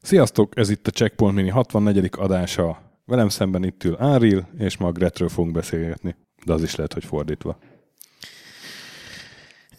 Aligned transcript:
Sziasztok, 0.00 0.52
ez 0.56 0.70
itt 0.70 0.86
a 0.86 0.90
Checkpoint 0.90 1.34
Mini 1.34 1.48
64. 1.48 2.10
adása. 2.16 2.78
Velem 3.04 3.28
szemben 3.28 3.64
itt 3.64 3.84
ül 3.84 3.96
Áril, 3.98 4.48
és 4.58 4.76
ma 4.76 4.86
a 4.86 4.92
Gretről 4.92 5.28
fogunk 5.28 5.54
beszélgetni. 5.54 6.16
De 6.44 6.52
az 6.52 6.62
is 6.62 6.74
lehet, 6.74 6.92
hogy 6.92 7.04
fordítva. 7.04 7.58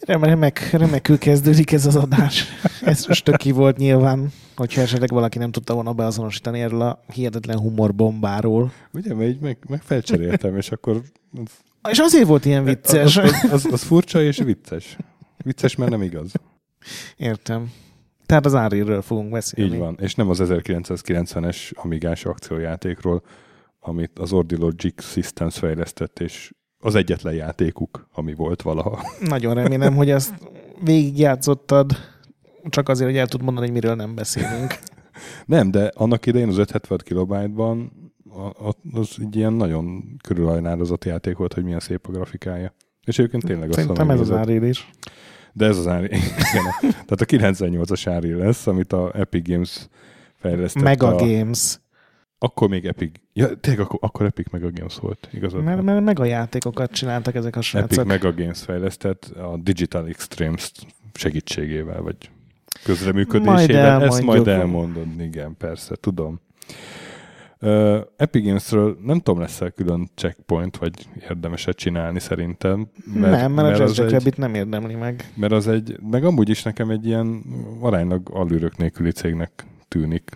Remek, 0.00 0.70
remekül 0.70 1.18
kezdődik 1.18 1.72
ez 1.72 1.86
az 1.86 1.96
adás. 1.96 2.44
Ez 2.84 3.06
most 3.06 3.24
töki 3.24 3.50
volt 3.50 3.76
nyilván, 3.76 4.32
hogyha 4.56 4.80
esetleg 4.80 5.10
valaki 5.10 5.38
nem 5.38 5.50
tudta 5.50 5.74
volna 5.74 5.92
beazonosítani 5.92 6.60
erről 6.60 6.80
a 6.80 7.04
hihetetlen 7.12 7.58
humorbombáról. 7.58 8.72
Ugye, 8.92 9.14
mert 9.14 9.30
így 9.30 9.40
meg, 9.40 9.58
meg 9.68 9.82
felcseréltem, 9.82 10.56
és 10.56 10.70
akkor... 10.70 11.02
És 11.88 11.98
azért 11.98 12.26
volt 12.26 12.44
ilyen 12.44 12.64
vicces. 12.64 13.16
Az, 13.16 13.32
az, 13.32 13.50
az, 13.52 13.72
az 13.72 13.82
furcsa 13.82 14.22
és 14.22 14.38
vicces. 14.38 14.96
Vicces, 15.44 15.76
mert 15.76 15.90
nem 15.90 16.02
igaz. 16.02 16.32
Értem. 17.16 17.72
Tehát 18.26 18.46
az 18.46 18.54
Árilről 18.54 19.02
fogunk 19.02 19.30
beszélni. 19.30 19.72
Így 19.72 19.78
van, 19.78 19.98
és 20.00 20.14
nem 20.14 20.30
az 20.30 20.40
1990-es 20.42 21.72
Amigás 21.74 22.24
akciójátékról, 22.24 23.22
amit 23.80 24.18
az 24.18 24.32
Ordilogic 24.32 25.04
Systems 25.04 25.58
fejlesztett, 25.58 26.20
és 26.20 26.52
az 26.78 26.94
egyetlen 26.94 27.34
játékuk, 27.34 28.08
ami 28.12 28.34
volt 28.34 28.62
valaha. 28.62 29.02
Nagyon 29.20 29.54
remélem, 29.54 29.94
hogy 29.94 30.10
ezt 30.10 30.34
végigjátszottad, 30.80 31.96
csak 32.68 32.88
azért, 32.88 33.10
hogy 33.10 33.18
el 33.18 33.26
tud 33.26 33.42
mondani, 33.42 33.66
hogy 33.66 33.74
miről 33.74 33.94
nem 33.94 34.14
beszélünk. 34.14 34.78
Nem, 35.46 35.70
de 35.70 35.90
annak 35.94 36.26
idején 36.26 36.48
az 36.48 36.58
576 36.58 37.02
kilobájtban 37.02 37.92
az 38.92 39.16
egy 39.20 39.36
ilyen 39.36 39.52
nagyon 39.52 40.16
körülajnározott 40.22 41.04
játék 41.04 41.36
volt, 41.36 41.52
hogy 41.52 41.64
milyen 41.64 41.80
szép 41.80 42.06
a 42.06 42.10
grafikája. 42.10 42.74
És 43.04 43.18
egyébként 43.18 43.44
tényleg 43.44 43.68
azt 43.68 43.78
Szerintem 43.78 44.10
ez 44.10 44.20
az 44.20 44.30
Áril 44.30 44.62
is. 44.62 44.90
De 45.52 45.66
ez 45.66 45.78
az 45.78 45.86
Áril. 45.86 46.08
Tehát 47.06 47.20
a 47.20 47.24
98-as 47.24 48.02
Áril 48.04 48.36
lesz, 48.36 48.66
amit 48.66 48.92
a 48.92 49.10
Epic 49.14 49.48
Games 49.48 49.88
fejlesztett. 50.34 50.82
Mega 50.82 51.06
a... 51.06 51.16
Games. 51.16 51.80
Akkor 52.38 52.68
még 52.68 52.84
Epic. 52.84 53.10
Ja, 53.32 53.54
tényleg 53.54 53.84
akkor, 53.84 53.98
akkor 54.02 54.26
Epic 54.26 54.50
Mega 54.50 54.70
Games 54.70 54.96
volt, 54.96 55.28
igazad? 55.32 55.62
Mert, 55.62 55.82
mert 55.82 56.04
mega 56.04 56.24
játékokat 56.24 56.92
csináltak 56.92 57.34
ezek 57.34 57.56
a 57.56 57.60
srácok. 57.60 57.92
Epic 57.92 58.06
Mega 58.06 58.34
Games 58.34 58.62
fejlesztett 58.62 59.24
a 59.24 59.56
Digital 59.62 60.06
Extremes 60.06 60.72
segítségével, 61.12 62.02
vagy 62.02 62.16
közreműködésével. 62.84 63.98
Majd 63.98 64.10
Ezt 64.10 64.22
majd 64.22 64.48
elmondod, 64.48 65.20
igen, 65.20 65.56
persze, 65.58 65.96
tudom. 66.00 66.40
Uh, 67.60 68.00
Epic 68.16 68.44
Games-ről 68.44 68.98
nem 69.04 69.18
tudom, 69.18 69.40
lesz-e 69.40 69.70
külön 69.70 70.10
checkpoint, 70.14 70.76
vagy 70.76 71.08
érdemeset 71.28 71.76
csinálni 71.76 72.20
szerintem. 72.20 72.88
Mert, 73.14 73.40
nem, 73.40 73.52
mert, 73.52 73.78
mert 73.78 73.80
a 73.80 73.82
Jazz 73.82 74.12
Rabbit 74.12 74.36
nem 74.36 74.54
érdemli 74.54 74.94
meg. 74.94 75.32
Mert 75.34 75.52
az 75.52 75.68
egy, 75.68 75.96
meg 76.10 76.24
amúgy 76.24 76.48
is 76.48 76.62
nekem 76.62 76.90
egy 76.90 77.06
ilyen 77.06 77.42
aránylag 77.80 78.30
alűrök 78.32 78.76
nélküli 78.76 79.10
cégnek 79.10 79.66
tűnik. 79.88 80.30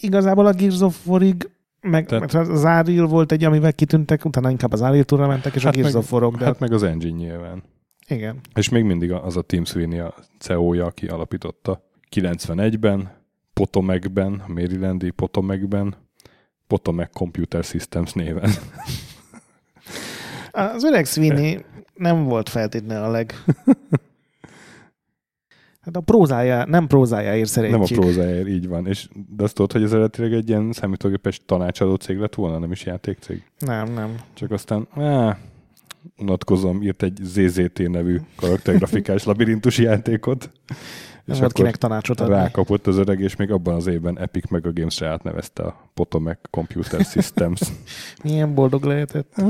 Igazából 0.00 0.46
a 0.46 0.52
Gears 0.52 0.80
of 0.80 1.06
War-ig 1.06 1.50
meg, 1.80 2.06
Tehát, 2.06 2.34
az 2.34 2.64
Áril 2.64 3.06
volt 3.06 3.32
egy, 3.32 3.44
amivel 3.44 3.72
kitűntek, 3.72 4.24
utána 4.24 4.50
inkább 4.50 4.72
az 4.72 4.82
Áril 4.82 5.04
túra 5.04 5.26
mentek, 5.26 5.54
és 5.54 5.62
hát 5.62 5.74
a 5.74 5.76
Gears 5.76 5.92
meg, 5.92 6.02
of 6.02 6.12
War-ok. 6.12 6.36
De... 6.36 6.44
Hát 6.44 6.58
meg 6.58 6.72
az 6.72 6.82
engine 6.82 7.16
nyilván. 7.16 7.62
Igen. 8.08 8.40
És 8.54 8.68
még 8.68 8.84
mindig 8.84 9.12
az 9.12 9.36
a 9.36 9.42
Team 9.42 9.64
Sweeney 9.64 9.98
a 9.98 10.14
CEO-ja, 10.38 10.86
aki 10.86 11.06
alapította 11.06 11.82
91-ben, 12.16 13.16
Potomacben, 13.52 14.42
Marylandi 14.46 15.10
Potomacben, 15.10 15.94
Potomac 16.66 17.12
Computer 17.12 17.64
Systems 17.64 18.12
néven. 18.12 18.50
Az 20.50 20.84
öreg 20.84 21.06
Sweeney 21.06 21.64
nem 21.94 22.24
volt 22.24 22.48
feltétlenül 22.48 23.04
a 23.04 23.10
leg... 23.10 23.32
Hát 25.80 25.96
a 25.96 26.00
prózája, 26.00 26.64
nem 26.64 26.86
prózájáért 26.86 27.48
szeretjük. 27.48 27.80
Nem 27.80 27.96
a 27.98 28.00
prózájáért, 28.00 28.48
így 28.48 28.68
van. 28.68 28.86
És 28.86 29.08
de 29.36 29.42
azt 29.42 29.54
tudod, 29.54 29.72
hogy 29.72 29.82
ez 29.82 29.92
eredetileg 29.92 30.32
egy 30.32 30.48
ilyen 30.48 30.72
számítógépes 30.72 31.40
tanácsadó 31.46 31.94
cég 31.94 32.18
lett 32.18 32.34
volna, 32.34 32.58
nem 32.58 32.72
is 32.72 32.84
játékcég? 32.84 33.42
Nem, 33.58 33.92
nem. 33.92 34.14
Csak 34.34 34.50
aztán, 34.50 34.86
áh, 34.94 35.36
unatkozom, 36.18 36.82
írt 36.82 37.02
egy 37.02 37.18
ZZT 37.22 37.88
nevű 37.88 38.20
karaktergrafikás 38.36 39.24
labirintus 39.30 39.78
játékot. 39.78 40.50
És 41.26 41.36
akkor 41.36 41.52
kinek 41.52 41.76
tanácsot 41.76 42.20
adni. 42.20 42.34
Rákapott 42.34 42.86
az 42.86 42.96
öreg, 42.96 43.20
és 43.20 43.36
még 43.36 43.50
abban 43.50 43.74
az 43.74 43.86
évben 43.86 44.18
Epic 44.18 44.50
meg 44.50 44.66
a 44.66 44.72
Games-re 44.72 45.08
átnevezte 45.08 45.62
a 45.62 45.90
Potomac 45.94 46.38
Computer 46.50 47.04
Systems. 47.04 47.60
Milyen 48.24 48.54
boldog 48.54 48.84
lehetett. 48.84 49.42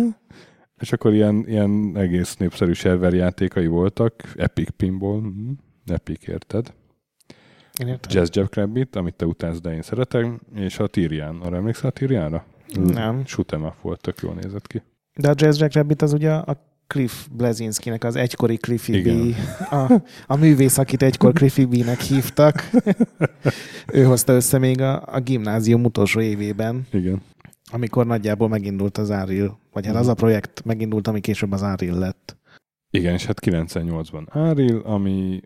és 0.81 0.93
akkor 0.93 1.13
ilyen, 1.13 1.45
ilyen 1.47 1.93
egész 1.97 2.37
népszerű 2.37 2.73
server 2.73 3.15
játékai 3.15 3.67
voltak, 3.67 4.33
Epic 4.37 4.71
Pinball, 4.77 5.21
hm, 5.21 5.51
Epic 5.87 6.29
érted? 6.29 6.73
Én 7.81 7.87
értem. 7.87 8.11
Jazz 8.15 8.29
Jack 8.33 8.55
Rabbit, 8.55 8.97
amit 8.97 9.15
te 9.15 9.27
utánsz, 9.27 9.61
de 9.61 9.73
én 9.73 9.83
szeretem, 9.83 10.41
és 10.55 10.79
a 10.79 10.87
Tyrian. 10.87 11.41
Arra 11.41 11.57
emlékszel 11.57 11.89
a 11.89 11.93
Tyrianra? 11.93 12.45
Nem. 12.75 13.23
Shoot'em 13.27 13.73
volt, 13.83 14.01
tök 14.01 14.21
jól 14.21 14.35
nézett 14.35 14.67
ki. 14.67 14.83
De 15.21 15.29
a 15.29 15.35
Jazz 15.37 15.61
Jack 15.61 15.75
Rabbit 15.75 16.03
az 16.03 16.13
ugye 16.13 16.33
a 16.33 16.67
Cliff 16.87 17.27
Blazinskinek, 17.33 18.05
az 18.05 18.17
egykori 18.17 18.57
Cliffy 18.57 19.03
B, 19.03 19.35
a, 19.71 20.03
a 20.27 20.37
művész, 20.37 20.79
akit 20.79 21.03
egykor 21.03 21.33
Cliffy 21.33 21.65
B-nek 21.65 22.01
hívtak. 22.01 22.71
ő 23.93 24.05
hozta 24.05 24.33
össze 24.33 24.59
még 24.59 24.81
a, 24.81 25.03
a 25.07 25.21
gimnázium 25.21 25.85
utolsó 25.85 26.21
évében. 26.21 26.87
Igen. 26.93 27.23
Amikor 27.71 28.07
nagyjából 28.07 28.49
megindult 28.49 28.99
az 28.99 29.11
Áril, 29.11 29.59
vagy 29.73 29.87
hát 29.87 29.95
az 29.95 30.09
a 30.09 30.15
projekt 30.15 30.65
megindult, 30.65 31.09
ami 31.09 31.21
később 31.21 31.53
az 31.53 31.63
Áril 31.63 31.95
lett. 31.95 32.37
Igen, 32.91 33.13
és 33.13 33.27
hát 33.27 33.41
98-ban 33.45 34.27
Áril, 34.29 34.79
ami 34.79 35.41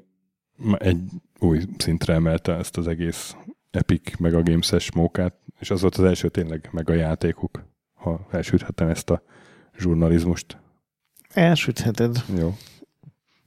egy 0.78 1.00
új 1.38 1.60
szintre 1.78 2.14
emelte 2.14 2.52
ezt 2.54 2.76
az 2.76 2.88
egész 2.88 3.36
Epic 3.70 4.18
meg 4.18 4.34
a 4.34 4.42
Games-es 4.42 4.92
mókát, 4.92 5.34
és 5.60 5.70
az 5.70 5.80
volt 5.80 5.96
az 5.96 6.04
első 6.04 6.28
tényleg 6.28 6.68
meg 6.72 6.90
a 6.90 6.94
játékuk, 6.94 7.64
ha 7.94 8.26
elsüthetem 8.30 8.88
ezt 8.88 9.10
a 9.10 9.22
zsurnalizmust. 9.78 10.56
Elsütheted. 11.28 12.24
Jó. 12.38 12.56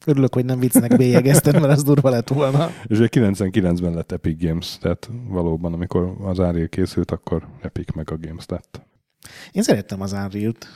Örülök, 0.05 0.33
hogy 0.33 0.45
nem 0.45 0.59
viccnek 0.59 0.97
bélyegezted, 0.97 1.53
mert 1.53 1.73
az 1.73 1.83
durva 1.83 2.09
lett 2.09 2.27
volna. 2.27 2.69
És 2.87 2.97
ugye 2.97 3.07
99-ben 3.11 3.93
lett 3.93 4.11
Epic 4.11 4.41
Games, 4.43 4.77
tehát 4.77 5.09
valóban, 5.27 5.73
amikor 5.73 6.15
az 6.21 6.39
Unreal 6.39 6.67
készült, 6.67 7.11
akkor 7.11 7.47
Epic 7.61 7.93
meg 7.95 8.11
a 8.11 8.17
Games 8.21 8.45
lett. 8.47 8.81
Én 9.51 9.63
szerettem 9.63 10.01
az 10.01 10.11
Unreal-t. 10.11 10.67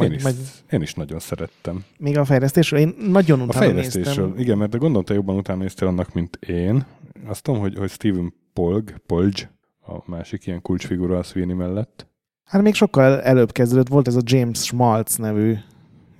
Én 0.00 0.12
is, 0.12 0.22
majd, 0.22 0.36
én 0.70 0.82
is 0.82 0.94
nagyon 0.94 1.18
szerettem. 1.18 1.84
Még 1.98 2.18
a 2.18 2.24
fejlesztésről? 2.24 2.80
Én 2.80 2.94
nagyon 2.98 3.40
utána 3.40 3.64
A 3.64 3.68
fejlesztésről, 3.68 4.24
néztem. 4.26 4.42
igen, 4.42 4.58
mert 4.58 4.78
gondolom, 4.78 5.04
te 5.04 5.14
jobban 5.14 5.36
utána 5.36 5.60
néztél 5.62 5.88
annak, 5.88 6.12
mint 6.14 6.36
én. 6.36 6.86
Azt 7.26 7.42
tudom, 7.42 7.60
hogy, 7.60 7.76
hogy 7.76 7.90
Steven 7.90 8.34
Polg, 8.52 9.00
Polge, 9.06 9.50
a 9.86 10.10
másik 10.10 10.46
ilyen 10.46 10.62
kulcsfigura 10.62 11.18
a 11.18 11.22
Sweeney 11.22 11.54
mellett. 11.56 12.06
Hát 12.50 12.62
még 12.62 12.74
sokkal 12.74 13.22
előbb 13.22 13.52
kezdődött, 13.52 13.88
volt 13.88 14.08
ez 14.08 14.16
a 14.16 14.22
James 14.24 14.58
Schmaltz 14.58 15.16
nevű 15.16 15.54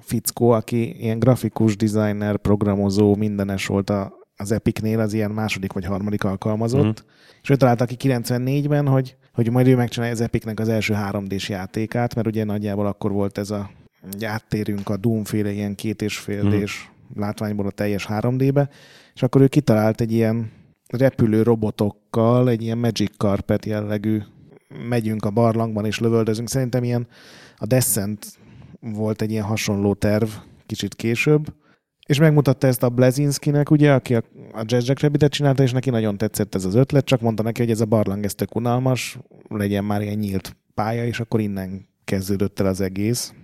fickó, 0.01 0.51
aki 0.51 1.03
ilyen 1.03 1.19
grafikus 1.19 1.77
designer, 1.77 2.37
programozó, 2.37 3.15
mindenes 3.15 3.67
volt 3.67 3.91
a, 3.91 4.13
az 4.37 4.53
Epicnél, 4.53 5.01
az 5.01 5.13
ilyen 5.13 5.31
második 5.31 5.73
vagy 5.73 5.85
harmadik 5.85 6.25
alkalmazott. 6.25 6.85
Mm. 6.85 7.07
És 7.43 7.51
ő 7.51 7.57
találta 7.57 7.85
ki 7.85 7.97
94-ben, 7.99 8.87
hogy, 8.87 9.17
hogy 9.33 9.51
majd 9.51 9.67
ő 9.67 9.77
megcsinálja 9.77 10.15
az 10.15 10.21
Epicnek 10.21 10.61
az 10.61 10.69
első 10.69 10.95
3D-s 10.97 11.49
játékát, 11.49 12.15
mert 12.15 12.27
ugye 12.27 12.45
nagyjából 12.45 12.87
akkor 12.87 13.13
volt 13.13 13.39
ez 13.39 13.51
a, 13.51 13.71
hogy 14.13 14.25
áttérünk 14.25 14.89
a 14.89 14.97
Doom-féle 14.97 15.51
ilyen 15.51 15.75
két 15.75 16.03
és 16.03 16.19
fél 16.19 16.45
mm. 16.45 16.63
látványból 17.15 17.67
a 17.67 17.71
teljes 17.71 18.07
3D-be, 18.11 18.69
és 19.15 19.23
akkor 19.23 19.41
ő 19.41 19.47
kitalált 19.47 20.01
egy 20.01 20.13
ilyen 20.13 20.51
repülő 20.89 21.43
robotokkal, 21.43 22.49
egy 22.49 22.63
ilyen 22.63 22.79
Magic 22.79 23.17
Carpet 23.17 23.67
jellegű 23.67 24.21
megyünk 24.89 25.25
a 25.25 25.31
barlangban 25.31 25.85
és 25.85 25.99
lövöldözünk. 25.99 26.49
Szerintem 26.49 26.85
ilyen 26.85 27.07
a 27.57 27.67
Descent 27.67 28.27
volt 28.81 29.23
egy 29.23 29.31
ilyen 29.31 29.45
hasonló 29.45 29.95
terv 29.95 30.29
kicsit 30.67 30.95
később, 30.95 31.55
és 32.07 32.19
megmutatta 32.19 32.67
ezt 32.67 32.83
a 32.83 32.89
Blazinskinek, 32.89 33.71
ugye, 33.71 33.93
aki 33.93 34.15
a, 34.15 34.23
a 34.53 34.63
Jazz 34.65 34.89
Jack 34.89 35.01
Rabbit-et 35.01 35.33
csinálta, 35.33 35.63
és 35.63 35.73
neki 35.73 35.91
nagyon 35.91 36.19
tetszett 36.19 36.55
ez 36.55 36.65
az 36.65 36.75
ötlet, 36.75 37.05
csak 37.05 37.21
mondta 37.21 37.43
neki, 37.43 37.61
hogy 37.61 37.71
ez 37.71 37.81
a 37.81 37.85
barlang, 37.85 38.25
ez 38.25 38.35
tök 38.35 38.55
unalmas, 38.55 39.19
legyen 39.49 39.85
már 39.85 40.03
ilyen 40.03 40.19
nyílt 40.19 40.57
pálya, 40.75 41.05
és 41.05 41.21
akkor 41.21 41.41
innen 41.41 41.89
kezdődött 42.05 42.61
el 42.61 42.67
az 42.67 42.81
egész. 42.81 43.35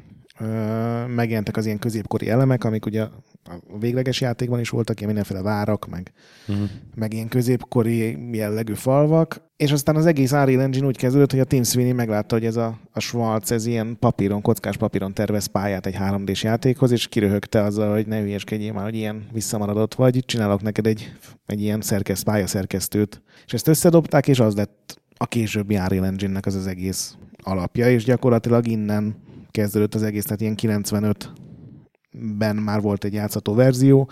Megjelentek 1.07 1.57
az 1.57 1.67
ilyen 1.67 1.79
középkori 1.79 2.29
elemek, 2.29 2.65
amik 2.65 2.87
ugye 2.87 3.03
a 3.03 3.79
végleges 3.79 4.21
játékban 4.21 4.61
is 4.61 4.69
voltak 4.69 4.97
ilyen 4.97 5.09
mindenféle 5.09 5.43
várak, 5.43 5.89
meg, 5.89 6.13
uh-huh. 6.49 6.69
meg 6.95 7.13
ilyen 7.13 7.29
középkori 7.29 8.35
jellegű 8.37 8.75
falvak, 8.75 9.45
és 9.57 9.73
aztán 9.73 9.97
az 9.97 10.07
egész 10.07 10.33
Unreal 10.33 10.63
Engine 10.63 10.87
úgy 10.87 10.97
kezdődött, 10.97 11.31
hogy 11.31 11.41
a 11.41 11.45
Tim 11.45 11.63
Sweeney 11.63 11.93
meglátta, 11.93 12.35
hogy 12.35 12.45
ez 12.45 12.57
a, 12.57 12.79
a 12.93 13.01
Schwarz, 13.01 13.53
ez 13.53 13.67
ilyen 13.67 13.97
papíron, 13.99 14.43
kockás 14.43 14.77
papíron 14.77 15.15
tervez 15.15 15.47
pályát 15.47 15.87
egy 15.87 15.97
3D-s 15.99 16.43
játékhoz, 16.43 16.91
és 16.91 17.07
kiröhögte 17.07 17.63
azzal, 17.63 17.93
hogy 17.93 18.07
ne 18.07 18.21
hülyeskedjél 18.21 18.73
már, 18.73 18.85
hogy 18.85 18.95
ilyen 18.95 19.27
visszamaradott 19.33 19.95
vagy, 19.95 20.23
csinálok 20.27 20.63
neked 20.63 20.87
egy, 20.87 21.13
egy 21.47 21.63
ilyen 21.63 21.81
szerkeszt, 21.81 22.25
pályaszerkesztőt. 22.25 23.23
És 23.47 23.53
ezt 23.53 23.69
összedobták, 23.69 24.29
és 24.29 24.41
az 24.41 24.55
lett 24.55 25.01
a 25.17 25.27
későbbi 25.27 25.77
Unreal 25.77 26.07
Engine-nek 26.07 26.47
az 26.47 26.55
az 26.55 26.67
egész 26.67 27.17
alapja, 27.43 27.91
és 27.91 28.05
gyakorlatilag 28.05 28.67
innen 28.67 29.17
kezdődött 29.57 29.95
az 29.95 30.03
egész, 30.03 30.25
tehát 30.25 30.41
ilyen 30.41 30.55
95-ben 30.63 32.57
már 32.57 32.81
volt 32.81 33.05
egy 33.05 33.13
játszható 33.13 33.55
verzió, 33.55 34.09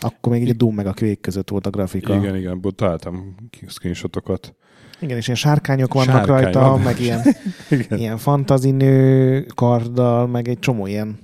akkor 0.00 0.32
még 0.32 0.42
egy 0.42 0.48
a 0.48 0.52
Doom 0.52 0.74
meg 0.74 0.86
a 0.86 0.92
Quake 0.94 1.14
között 1.20 1.48
volt 1.50 1.66
a 1.66 1.70
grafika. 1.70 2.14
Igen, 2.16 2.36
igen, 2.36 2.60
találtam 2.76 3.34
screenshotokat. 3.66 4.54
Igen, 5.00 5.16
és 5.16 5.24
ilyen 5.26 5.38
sárkányok 5.38 5.94
vannak 5.94 6.14
Sárkány 6.14 6.42
rajta, 6.42 6.60
van. 6.60 6.80
meg 6.80 7.00
ilyen, 7.00 7.20
ilyen 8.00 8.16
fantazinő 8.16 9.46
karddal, 9.54 10.26
meg 10.26 10.48
egy 10.48 10.58
csomó 10.58 10.86
ilyen 10.86 11.18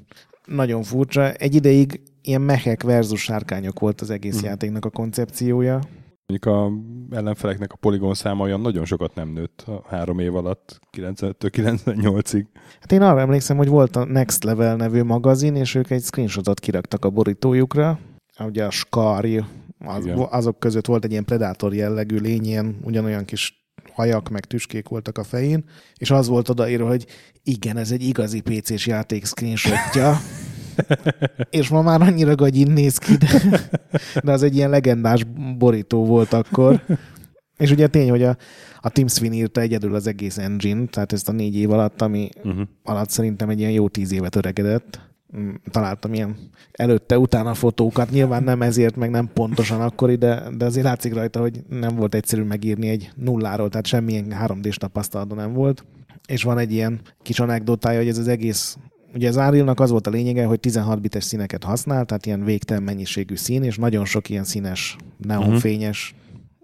nagyon 0.44 0.82
furcsa. 0.82 1.32
Egy 1.32 1.54
ideig 1.54 2.00
ilyen 2.22 2.40
mehek 2.40 2.82
versus 2.82 3.22
sárkányok 3.22 3.78
volt 3.80 4.00
az 4.00 4.10
egész 4.10 4.36
Mhm. 4.36 4.44
játéknak 4.44 4.84
a 4.84 4.90
koncepciója. 4.90 5.80
Mondjuk 6.26 6.54
a 6.56 6.72
ellenfeleknek 7.16 7.72
a 7.72 7.76
poligon 7.76 8.14
száma 8.14 8.42
olyan 8.42 8.60
nagyon 8.60 8.84
sokat 8.84 9.14
nem 9.14 9.28
nőtt 9.28 9.64
a 9.66 9.82
három 9.88 10.18
év 10.18 10.34
alatt, 10.34 10.80
95-től 10.96 11.50
98-ig. 11.52 12.44
Hát 12.80 12.92
én 12.92 13.02
arra 13.02 13.20
emlékszem, 13.20 13.56
hogy 13.56 13.68
volt 13.68 13.96
a 13.96 14.04
Next 14.04 14.44
Level 14.44 14.76
nevű 14.76 15.02
magazin, 15.02 15.56
és 15.56 15.74
ők 15.74 15.90
egy 15.90 16.02
screenshotot 16.02 16.60
kiraktak 16.60 17.04
a 17.04 17.10
borítójukra. 17.10 17.98
Ugye 18.38 18.64
a 18.64 18.70
Skarj, 18.70 19.38
az, 19.78 20.04
Igen. 20.04 20.18
azok 20.18 20.58
között 20.58 20.86
volt 20.86 21.04
egy 21.04 21.10
ilyen 21.10 21.24
predátor 21.24 21.74
jellegű 21.74 22.18
lény, 22.18 22.44
ilyen 22.44 22.78
ugyanolyan 22.82 23.24
kis 23.24 23.68
hajak, 23.92 24.28
meg 24.28 24.44
tüskék 24.44 24.88
voltak 24.88 25.18
a 25.18 25.24
fején, 25.24 25.64
és 25.96 26.10
az 26.10 26.28
volt 26.28 26.48
odaírva, 26.48 26.88
hogy 26.88 27.06
igen, 27.42 27.76
ez 27.76 27.90
egy 27.90 28.02
igazi 28.02 28.40
PC-s 28.40 28.86
játék 28.86 29.24
screenshotja, 29.24 30.16
és 31.50 31.68
ma 31.68 31.82
már 31.82 32.02
annyira 32.02 32.34
gagyin 32.34 32.70
néz 32.72 32.98
ki, 32.98 33.16
de, 33.16 33.60
de 34.22 34.32
az 34.32 34.42
egy 34.42 34.56
ilyen 34.56 34.70
legendás 34.70 35.24
borító 35.58 36.04
volt 36.04 36.32
akkor. 36.32 36.82
És 37.56 37.70
ugye 37.70 37.86
tény, 37.86 38.10
hogy 38.10 38.22
a, 38.22 38.36
a 38.80 38.88
Tim 38.88 39.06
Sweeney 39.08 39.38
írta 39.38 39.60
egyedül 39.60 39.94
az 39.94 40.06
egész 40.06 40.38
engine, 40.38 40.86
tehát 40.86 41.12
ezt 41.12 41.28
a 41.28 41.32
négy 41.32 41.56
év 41.56 41.70
alatt, 41.70 42.02
ami 42.02 42.28
Uh-huh. 42.44 42.66
alatt 42.82 43.10
szerintem 43.10 43.48
egy 43.48 43.58
ilyen 43.58 43.70
jó 43.70 43.88
tíz 43.88 44.12
évet 44.12 44.36
öregedett. 44.36 45.00
Mm, 45.36 45.50
Találtam 45.70 46.14
ilyen 46.14 46.36
előtte-utána 46.72 47.54
fotókat, 47.54 48.10
nyilván 48.10 48.42
nem 48.42 48.62
ezért, 48.62 48.96
meg 48.96 49.10
nem 49.10 49.30
pontosan 49.34 49.80
akkori, 49.80 50.14
de, 50.14 50.42
de 50.56 50.64
azért 50.64 50.84
látszik 50.84 51.14
rajta, 51.14 51.40
hogy 51.40 51.60
nem 51.68 51.96
volt 51.96 52.14
egyszerű 52.14 52.42
megírni 52.42 52.88
egy 52.88 53.10
nulláról, 53.16 53.68
tehát 53.68 53.86
semmilyen 53.86 54.34
3D-s 54.46 54.76
tapasztalata 54.76 55.34
nem 55.34 55.52
volt. 55.52 55.84
És 56.28 56.42
van 56.42 56.58
egy 56.58 56.72
ilyen 56.72 57.00
kis 57.22 57.40
anekdotája, 57.40 57.98
hogy 57.98 58.08
ez 58.08 58.18
az 58.18 58.28
egész 58.28 58.76
Ugye 59.14 59.28
az 59.28 59.36
Unreal-nak 59.36 59.80
az 59.80 59.90
volt 59.90 60.06
a 60.06 60.10
lényege, 60.10 60.44
hogy 60.44 60.60
16 60.60 61.00
bites 61.00 61.24
színeket 61.24 61.64
használ, 61.64 62.04
tehát 62.04 62.26
ilyen 62.26 62.44
végtelen 62.44 62.82
mennyiségű 62.82 63.36
szín, 63.36 63.62
és 63.62 63.76
nagyon 63.76 64.04
sok 64.04 64.28
ilyen 64.28 64.44
színes, 64.44 64.96
neonfényes 65.16 66.14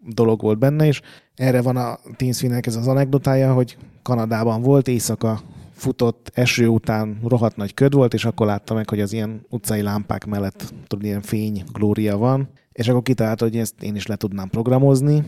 dolog 0.08 0.40
volt 0.40 0.58
benne, 0.58 0.86
és 0.86 1.00
erre 1.34 1.62
van 1.62 1.76
a 1.76 1.98
Team 2.16 2.32
Sweeney-nek 2.32 2.66
ez 2.66 2.76
az 2.76 2.86
anekdotája, 2.86 3.52
hogy 3.52 3.76
Kanadában 4.02 4.62
volt, 4.62 4.88
éjszaka 4.88 5.40
futott, 5.72 6.30
eső 6.34 6.66
után 6.66 7.18
rohadt 7.28 7.56
nagy 7.56 7.74
köd 7.74 7.94
volt, 7.94 8.14
és 8.14 8.24
akkor 8.24 8.46
látta 8.46 8.74
meg, 8.74 8.88
hogy 8.88 9.00
az 9.00 9.12
ilyen 9.12 9.46
utcai 9.48 9.82
lámpák 9.82 10.26
mellett 10.26 10.72
tudod, 10.86 11.04
ilyen 11.04 11.20
fény, 11.20 11.64
glória 11.72 12.16
van, 12.16 12.48
és 12.72 12.88
akkor 12.88 13.02
kitalálta, 13.02 13.44
hogy 13.44 13.56
ezt 13.56 13.82
én 13.82 13.94
is 13.94 14.06
le 14.06 14.16
tudnám 14.16 14.48
programozni, 14.48 15.22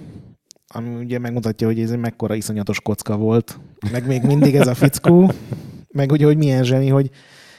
ami 0.67 0.95
ugye 0.95 1.19
megmutatja, 1.19 1.67
hogy 1.67 1.81
ez 1.81 1.91
egy 1.91 1.99
mekkora 1.99 2.35
iszonyatos 2.35 2.81
kocka 2.81 3.17
volt, 3.17 3.59
meg 3.93 4.07
még 4.07 4.23
mindig 4.23 4.55
ez 4.55 4.67
a 4.67 4.75
fickó, 4.75 5.31
meg 5.93 6.11
ugye, 6.11 6.25
hogy 6.25 6.37
milyen 6.37 6.65
zseni, 6.65 6.89
hogy 6.89 7.11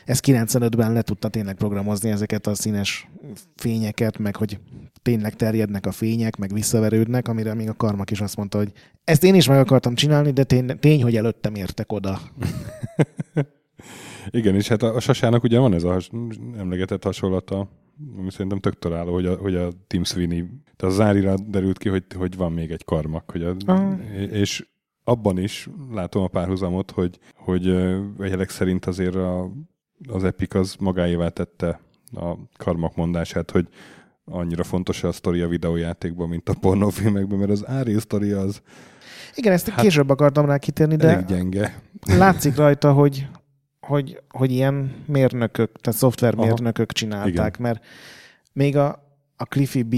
ez 0.06 0.20
95-ben 0.26 0.94
le 0.94 1.02
tudta 1.02 1.30
tényleg 1.30 1.56
programozni 1.56 2.10
ezeket 2.10 2.48
a 2.48 2.56
színes 2.56 3.10
fényeket, 3.56 4.18
meg 4.18 4.36
hogy 4.36 4.60
tényleg 5.02 5.36
terjednek 5.36 5.86
a 5.86 5.92
fények, 5.92 6.36
meg 6.36 6.54
visszaverődnek, 6.54 7.28
amire 7.28 7.54
még 7.54 7.70
a 7.70 7.74
karmak 7.74 8.12
is 8.12 8.22
azt 8.22 8.36
mondta, 8.36 8.58
hogy 8.58 8.72
ezt 9.04 9.24
én 9.24 9.36
is 9.36 9.48
meg 9.48 9.60
akartam 9.60 9.96
csinálni, 9.96 10.32
de 10.32 10.44
tény, 10.44 10.80
tény 10.80 11.04
hogy 11.04 11.16
előttem 11.16 11.56
értek 11.56 11.92
oda. 11.92 12.20
Igen, 14.30 14.56
és 14.56 14.68
hát 14.68 14.84
a, 14.84 14.96
a 14.96 15.00
sasának 15.00 15.44
ugye 15.44 15.60
van 15.60 15.74
ez 15.74 15.84
a 15.84 15.92
has, 15.92 16.10
emlegetett 16.58 17.04
hasonlata, 17.04 17.70
ami 18.18 18.32
szerintem 18.32 18.60
tök 18.60 18.80
találó, 18.80 19.14
hogy 19.14 19.26
a, 19.26 19.36
hogy 19.36 19.56
a 19.56 19.72
Tim 19.88 20.04
Sweeney, 20.04 20.44
tehát 20.76 20.94
az 20.94 21.00
Árira 21.00 21.36
derült 21.48 21.78
ki, 21.78 21.90
hogy, 21.90 22.04
hogy 22.18 22.36
van 22.36 22.52
még 22.52 22.72
egy 22.72 22.84
karmak, 22.84 23.32
hogy 23.32 23.44
a, 23.44 23.56
Aha. 23.66 23.98
és 24.32 24.68
abban 25.04 25.38
is 25.38 25.70
látom 25.92 26.24
a 26.24 26.28
párhuzamot, 26.28 26.92
hogy, 26.92 27.20
hogy 27.36 27.68
egyelek 28.20 28.50
szerint 28.50 28.86
azért 28.86 29.16
a, 29.16 29.52
az 30.08 30.24
Epic 30.24 30.56
az 30.56 30.76
magáévá 30.80 31.28
tette 31.28 31.80
a 32.16 32.34
karmak 32.58 32.96
mondását, 32.96 33.52
hogy 33.52 33.68
annyira 34.26 34.64
fontos 34.64 35.04
a 35.04 35.12
sztori 35.12 35.42
a 35.42 35.48
videójátékban, 35.48 36.30
mint 36.30 36.50
a 36.50 36.54
pornófilmekben, 36.60 37.40
mert 37.40 37.52
az 37.52 37.68
Áril 37.68 38.00
sztori 38.00 38.32
az 38.32 38.62
Igen, 39.36 39.54
ezt 39.54 39.70
Hát- 39.70 39.82
később 39.82 40.10
akartam 40.10 40.46
rá 40.46 40.58
kitérni, 40.58 40.96
elég 41.00 41.26
de 41.26 41.36
gyenge. 41.36 41.82
látszik 42.06 42.56
rajta, 42.56 42.94
hogy, 42.94 43.28
hogy, 43.80 44.22
hogy 44.30 44.52
ilyen 44.52 44.96
mérnökök, 45.06 45.72
tehát 45.82 46.00
szoftvermérnökök 46.00 46.92
csinálták, 46.92 47.34
Igen. 47.56 47.56
mert 47.58 47.86
még 48.54 48.78
a, 48.78 48.88
a 49.36 49.44
Cliffy 49.46 49.84
B, 49.84 49.96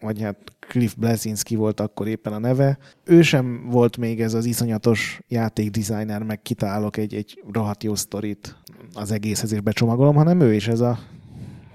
vagy 0.00 0.22
hát 0.22 0.36
Cliff 0.58 0.94
Blesinski 0.94 1.54
volt 1.54 1.80
akkor 1.80 2.08
éppen 2.08 2.32
a 2.32 2.38
neve, 2.38 2.78
ő 3.04 3.22
sem 3.22 3.68
volt 3.70 3.96
még 3.96 4.20
ez 4.20 4.34
az 4.34 4.44
iszonyatos 4.44 5.20
játékdesigner, 5.28 6.22
meg 6.22 6.42
kitálok 6.42 6.96
egy, 6.96 7.14
egy 7.14 7.42
rohadt 7.52 7.82
jó 7.84 7.94
sztorit 7.94 8.56
az 8.94 9.10
egészhez 9.10 9.52
és 9.52 9.60
becsomagolom, 9.60 10.14
hanem 10.14 10.40
ő 10.40 10.54
is 10.54 10.68
ez 10.68 10.80
a 10.80 10.98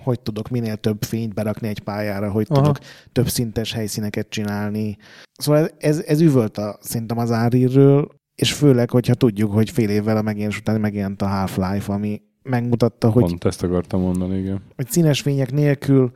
hogy 0.03 0.19
tudok 0.19 0.49
minél 0.49 0.75
több 0.75 1.03
fényt 1.03 1.33
berakni 1.33 1.67
egy 1.67 1.79
pályára, 1.79 2.31
hogy 2.31 2.45
Aha. 2.49 2.61
Tudok 2.61 2.79
több 3.11 3.27
szintes 3.27 3.73
helyszíneket 3.73 4.29
csinálni. 4.29 4.97
Szóval 5.37 5.61
ez, 5.61 5.71
ez, 5.77 6.03
ez 6.07 6.21
üvölt 6.21 6.57
a, 6.57 6.77
szerintem 6.81 7.17
az 7.17 7.31
Árirről, 7.31 8.09
és 8.35 8.53
főleg, 8.53 8.89
hogyha 8.89 9.13
tudjuk, 9.13 9.51
hogy 9.51 9.69
fél 9.69 9.89
évvel 9.89 10.17
a 10.17 10.21
megjelenés 10.21 10.59
után 10.59 10.79
megjelent 10.79 11.21
a 11.21 11.27
Half-Life, 11.27 11.93
ami 11.93 12.21
megmutatta, 12.43 13.09
hogy, 13.09 13.23
Pont 13.23 13.45
ezt 13.45 13.63
akartam 13.63 14.01
mondani, 14.01 14.37
igen. 14.37 14.61
hogy 14.75 14.89
színes 14.89 15.21
fények 15.21 15.51
nélkül 15.51 16.11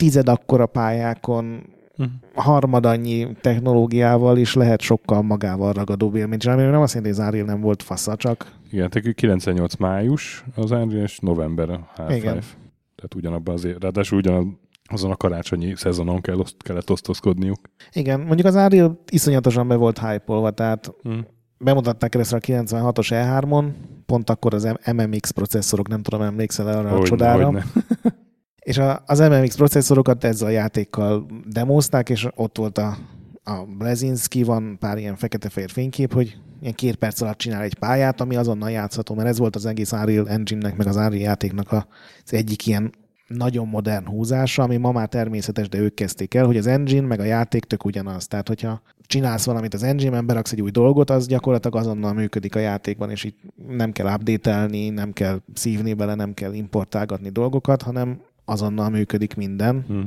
tized 0.00 0.28
akkora 0.28 0.66
pályákon 0.66 1.62
Mhm. 1.96 2.08
harmad 2.34 2.86
annyi 2.86 3.28
technológiával 3.40 4.36
is 4.38 4.54
lehet 4.54 4.80
sokkal 4.80 5.22
magával 5.22 5.72
ragadóbb 5.72 6.14
élményt 6.14 6.40
csinálni. 6.40 6.62
Nem 6.62 6.80
azt 6.80 6.94
jelenti, 6.94 7.16
hogy 7.16 7.20
az 7.22 7.32
Áril 7.32 7.44
nem 7.44 7.60
volt 7.60 7.82
fasza, 7.82 8.16
csak 8.16 8.52
Igen, 8.70 8.90
tehát 8.90 9.14
98 9.14 9.74
május 9.76 10.44
az 10.56 10.70
Unreal, 10.70 11.02
és 11.02 11.18
november 11.18 11.70
a 11.70 11.88
Half-Life. 11.96 12.16
Igen. 12.16 12.32
Tehát 12.96 13.14
ugyanabban 13.16 13.54
az, 13.54 13.68
ráadásul 13.78 14.18
ugyan 14.18 14.60
azon 14.84 15.10
a 15.10 15.16
karácsonyi 15.16 15.72
szezonon 15.76 16.20
kell, 16.20 16.36
oszt, 16.38 16.56
kellett 16.62 16.90
osztozkodniuk. 16.90 17.58
igen, 17.92 18.20
mondjuk 18.20 18.46
az 18.46 18.56
Áril 18.56 19.00
iszonyatosan 19.10 19.68
be 19.68 19.74
volt 19.74 19.98
hype 19.98 20.50
tehát 20.54 20.92
Mm. 21.08 21.18
bemutatták 21.58 22.14
először 22.14 22.38
a 22.42 22.46
96-os 22.52 23.08
E3-on, 23.10 23.64
pont 24.06 24.30
akkor 24.30 24.54
az 24.54 24.68
MMX 24.92 25.30
processzorok, 25.30 25.88
nem 25.88 26.02
tudom, 26.02 26.22
emlékszel 26.22 26.66
arra 26.66 26.88
a 26.88 26.90
Hogyne, 26.92 27.04
csodára. 27.06 27.44
hogyne. 27.44 27.64
És 28.60 28.78
a, 28.78 29.02
az 29.06 29.18
MMX 29.18 29.56
processzorokat 29.56 30.24
ezzel 30.24 30.48
a 30.48 30.50
játékkal 30.50 31.26
demozták, 31.46 32.08
és 32.08 32.26
ott 32.34 32.58
volt 32.58 32.78
a, 32.78 32.96
a 33.44 33.64
Blazinski, 33.78 34.42
van 34.42 34.76
pár 34.78 34.98
ilyen 34.98 35.16
fekete-fehér 35.16 35.70
fénykép, 35.70 36.12
hogy 36.12 36.38
ilyen 36.60 36.74
két 36.74 36.96
perc 36.96 37.20
alatt 37.20 37.38
csinál 37.38 37.62
egy 37.62 37.74
pályát, 37.74 38.20
ami 38.20 38.36
azonnal 38.36 38.70
játszható, 38.70 39.14
mert 39.14 39.28
ez 39.28 39.38
volt 39.38 39.56
az 39.56 39.66
egész 39.66 39.92
Unreal 39.92 40.28
Engine-nek, 40.28 40.76
meg 40.76 40.86
az 40.86 40.96
Unreal 40.96 41.22
játéknak 41.22 41.72
az 41.72 42.32
egyik 42.32 42.66
ilyen 42.66 42.92
nagyon 43.26 43.68
modern 43.68 44.06
húzása, 44.06 44.62
ami 44.62 44.76
ma 44.76 44.92
már 44.92 45.08
természetes, 45.08 45.68
de 45.68 45.78
ők 45.78 45.94
kezdték 45.94 46.34
el, 46.34 46.46
hogy 46.46 46.56
az 46.56 46.66
engine 46.66 47.06
meg 47.06 47.20
a 47.20 47.24
játék 47.24 47.64
tök 47.64 47.84
ugyanaz. 47.84 48.26
Tehát, 48.26 48.48
hogyha 48.48 48.82
csinálsz 49.06 49.44
valamit 49.44 49.74
az 49.74 49.82
engine-ben, 49.82 50.26
beraksz 50.26 50.52
egy 50.52 50.62
új 50.62 50.70
dolgot, 50.70 51.10
az 51.10 51.26
gyakorlatilag 51.26 51.76
azonnal 51.76 52.12
működik 52.12 52.54
a 52.54 52.58
játékban, 52.58 53.10
és 53.10 53.24
itt 53.24 53.38
nem 53.68 53.92
kell 53.92 54.14
update 54.14 54.66
nem 54.90 55.12
kell 55.12 55.40
szívni 55.54 55.94
bele, 55.94 56.14
nem 56.14 56.34
kell 56.34 56.52
importálgatni 56.52 57.28
dolgokat, 57.28 57.82
hanem 57.82 58.20
azonnal 58.50 58.90
működik 58.90 59.34
minden, 59.34 59.86
Mm. 59.92 60.00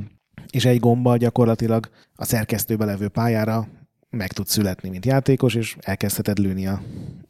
és 0.50 0.66
egy 0.66 0.80
gomba 0.80 1.18
gyakorlatilag 1.18 1.90
a 2.16 2.26
szerkesztőbe 2.26 2.86
levő 2.86 3.08
pályára 3.08 3.68
meg 4.10 4.32
tud 4.34 4.48
születni, 4.48 4.90
mint 4.90 5.06
játékos, 5.06 5.56
és 5.56 5.76
elkezdheted 5.80 6.38
lőni 6.38 6.68
a, 6.68 6.82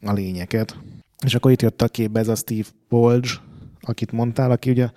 a 0.02 0.12
lényeket. 0.12 0.76
És 1.24 1.34
akkor 1.34 1.50
itt 1.50 1.62
jött 1.62 1.82
a 1.82 1.88
képbe 1.88 2.20
ez 2.20 2.28
a 2.28 2.34
Steve 2.34 2.68
Bolge, 2.88 3.28
akit 3.80 4.12
mondtál, 4.12 4.50
aki 4.50 4.70
ugye 4.70 4.88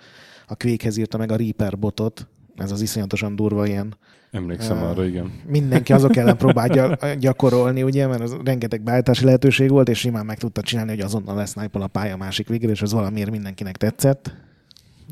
a 0.46 0.56
Quake-hez 0.56 0.96
írta 0.96 1.18
meg 1.18 1.32
a 1.32 1.36
Reaper 1.36 1.78
botot, 1.78 2.26
ez 2.56 2.70
az 2.70 2.80
iszonyatosan 2.80 3.36
durva 3.36 3.66
ilyen. 3.66 3.96
Emlékszem 4.30 4.76
Ah. 4.76 4.90
arra, 4.90 5.04
igen. 5.06 5.32
Mindenki 5.46 5.92
azok 5.92 6.16
ellen 6.16 6.36
próbál 6.42 6.68
gy- 6.68 7.18
gyakorolni, 7.18 7.82
ugye, 7.82 8.06
mert 8.06 8.20
az 8.20 8.36
rengeteg 8.44 8.82
beállítási 8.82 9.24
lehetőség 9.24 9.70
volt, 9.70 9.88
és 9.88 9.98
simán 9.98 10.26
meg 10.26 10.38
tudta 10.38 10.60
csinálni, 10.62 10.90
hogy 10.90 11.00
azonnal 11.00 11.36
lesz 11.36 11.56
a 11.56 11.86
pálya 11.86 12.16
másik 12.16 12.48
végére, 12.48 12.72
és 12.72 12.82
az 12.82 12.92
valamiért 12.92 13.30
mindenkinek 13.30 13.76
tetszett. 13.76 14.36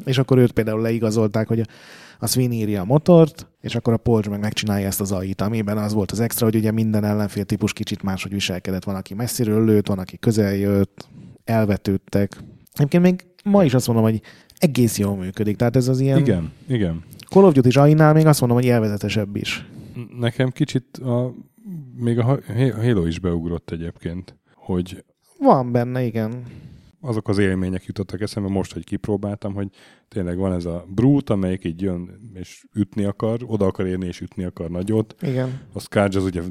És 0.05 0.19
akkor 0.19 0.39
őt 0.39 0.53
például 0.53 0.81
leigazolták, 0.81 1.49
hogy 1.49 1.69
a, 2.19 2.27
Sweeney 2.27 2.59
írja 2.59 2.81
a 2.81 2.85
motort, 2.85 3.47
és 3.61 3.75
akkor 3.75 3.93
a 3.93 3.97
Polge 3.97 4.29
meg 4.29 4.41
megcsinálja 4.41 4.87
ezt 4.87 5.01
az 5.01 5.13
AI-t, 5.13 5.41
amiben 5.41 5.79
az 5.79 5.93
volt 5.93 6.11
az 6.11 6.21
extra, 6.21 6.47
hogy 6.47 6.57
ugye 6.57 6.71
minden 6.71 7.05
ellenfél 7.05 7.45
típus 7.45 7.73
kicsit 7.73 8.03
máshogy 8.03 8.33
viselkedett. 8.33 8.85
Van, 8.85 8.95
aki 8.95 9.15
messziről 9.15 9.65
lőtt, 9.65 9.87
van, 9.87 9.99
aki 9.99 10.19
közel 10.19 10.55
jött, 10.55 11.09
elvetődtek. 11.45 12.37
Egyébként 12.75 13.03
még 13.03 13.25
ma 13.45 13.65
is 13.65 13.75
azt 13.75 13.87
mondom, 13.87 14.05
hogy 14.05 14.21
egész 14.59 14.99
jól 14.99 15.17
működik. 15.17 15.57
Tehát 15.57 15.77
ez 15.77 15.89
az 15.89 16.01
ilyen 16.01 16.19
Igen, 16.19 16.53
igen. 16.67 17.05
Call 17.29 17.45
of 17.45 17.53
Duty 17.53 17.79
AI-nál 17.79 18.13
még 18.13 18.27
azt 18.27 18.41
mondom, 18.41 18.59
hogy 18.59 18.67
élvezetesebb 18.67 19.37
is. 19.37 19.67
Nekem 20.19 20.51
kicsit 20.51 20.97
a, 20.97 21.35
még 21.97 22.19
a 22.19 22.41
Halo 22.81 23.07
is 23.07 23.19
beugrott 23.19 23.71
egyébként, 23.71 24.37
hogy 24.55 25.05
Van 25.39 25.73
benne, 25.73 26.03
igen. 26.03 26.43
Azok 27.07 27.29
az 27.29 27.39
élmények 27.39 27.85
jutottak 27.85 28.21
eszembe 28.21 28.49
most, 28.49 28.73
hogy 28.73 28.85
kipróbáltam, 28.85 29.55
hogy 29.55 29.69
tényleg 30.09 30.37
van 30.37 30.53
ez 30.53 30.65
a 30.65 30.85
brute, 30.89 31.33
amelyik 31.33 31.65
így 31.65 31.81
jön 31.83 32.31
és 32.35 32.65
ütni 32.75 33.05
akar, 33.05 33.41
oda 33.47 33.67
akar 33.67 33.87
érni 33.87 34.07
és 34.07 34.21
ütni 34.21 34.45
akar 34.45 34.71
nagyot. 34.71 35.15
Igen. 35.21 35.61
A 35.73 35.81
Scourge 35.81 36.19
az 36.19 36.25
ugye 36.25 36.43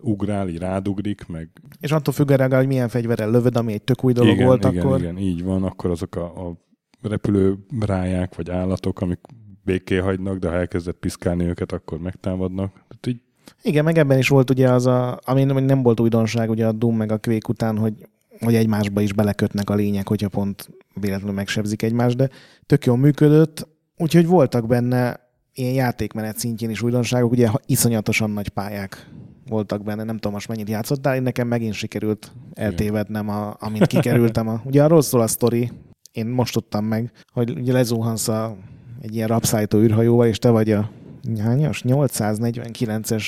ugrál, 0.00 0.48
így 0.48 0.58
rádugrik, 0.58 1.26
meg... 1.26 1.48
És 1.80 1.92
attól 1.92 2.14
függően, 2.14 2.54
hogy 2.54 2.66
milyen 2.66 2.88
fegyverrel 2.88 3.30
lövöd, 3.30 3.56
ami 3.56 3.72
egy 3.72 3.82
tök 3.82 4.04
új 4.04 4.12
dolog 4.12 4.34
igen, 4.34 4.46
volt 4.46 4.64
igen, 4.64 4.86
akkor. 4.86 5.00
Igen, 5.00 5.18
így 5.18 5.44
van, 5.44 5.62
akkor 5.62 5.90
azok 5.90 6.16
a, 6.16 6.46
a 6.46 6.56
repülő 7.02 7.56
ráják, 7.80 8.34
vagy 8.34 8.50
állatok, 8.50 9.00
amik 9.00 9.20
béké 9.64 9.96
hagynak, 9.96 10.38
de 10.38 10.48
ha 10.48 10.54
elkezdett 10.54 10.98
piszkálni 10.98 11.44
őket, 11.44 11.72
akkor 11.72 11.98
megtámadnak. 11.98 12.72
Tehát 12.72 13.06
így 13.06 13.20
igen, 13.62 13.84
meg 13.84 13.98
ebben 13.98 14.18
is 14.18 14.28
volt 14.28 14.50
ugye 14.50 14.70
az 14.70 14.86
a, 14.86 15.20
ami 15.24 15.44
nem 15.44 15.82
volt 15.82 16.00
újdonság 16.00 16.50
ugye 16.50 16.66
a 16.66 16.72
Doom 16.72 16.96
meg 16.96 17.12
a 17.12 17.18
Quake 17.18 17.48
után, 17.48 17.78
hogy, 17.78 17.94
hogy 18.40 18.54
egymásba 18.54 19.00
is 19.00 19.12
belekötnek 19.12 19.70
a 19.70 19.74
lények, 19.74 20.08
hogyha 20.08 20.28
pont 20.28 20.68
véletlenül 20.94 21.34
megsebzik 21.34 21.82
egymást, 21.82 22.16
de 22.16 22.28
tök 22.66 22.84
jól 22.84 22.96
működött, 22.96 23.68
úgyhogy 23.96 24.26
voltak 24.26 24.66
benne 24.66 25.20
ilyen 25.54 25.74
játékmenet 25.74 26.38
szintjén 26.38 26.70
is 26.70 26.82
újdonságok, 26.82 27.30
ugye 27.30 27.48
iszonyatosan 27.66 28.30
nagy 28.30 28.48
pályák 28.48 29.10
voltak 29.48 29.82
benne, 29.82 30.04
nem 30.04 30.14
tudom 30.14 30.32
most 30.32 30.48
mennyit 30.48 30.68
játszottál, 30.68 31.14
én 31.14 31.22
nekem 31.22 31.48
megint 31.48 31.74
sikerült 31.74 32.32
eltévednem, 32.52 33.28
a, 33.28 33.56
amint 33.58 33.86
kikerültem. 33.86 34.48
A, 34.48 34.60
ugye 34.68 34.82
arról 34.84 35.02
szól 35.02 35.20
a 35.20 35.26
sztori, 35.26 35.72
én 36.12 36.26
most 36.26 36.52
tudtam 36.52 36.84
meg, 36.84 37.12
hogy 37.32 37.50
ugye 37.50 37.72
lezuhansz 37.72 38.28
a, 38.28 38.56
egy 39.00 39.14
ilyen 39.14 39.28
rabszájtó 39.28 39.78
űrhajóval, 39.78 40.26
és 40.26 40.38
te 40.38 40.50
vagy 40.50 40.70
a 40.70 40.90
hányas? 41.38 41.82
849-es 41.86 43.24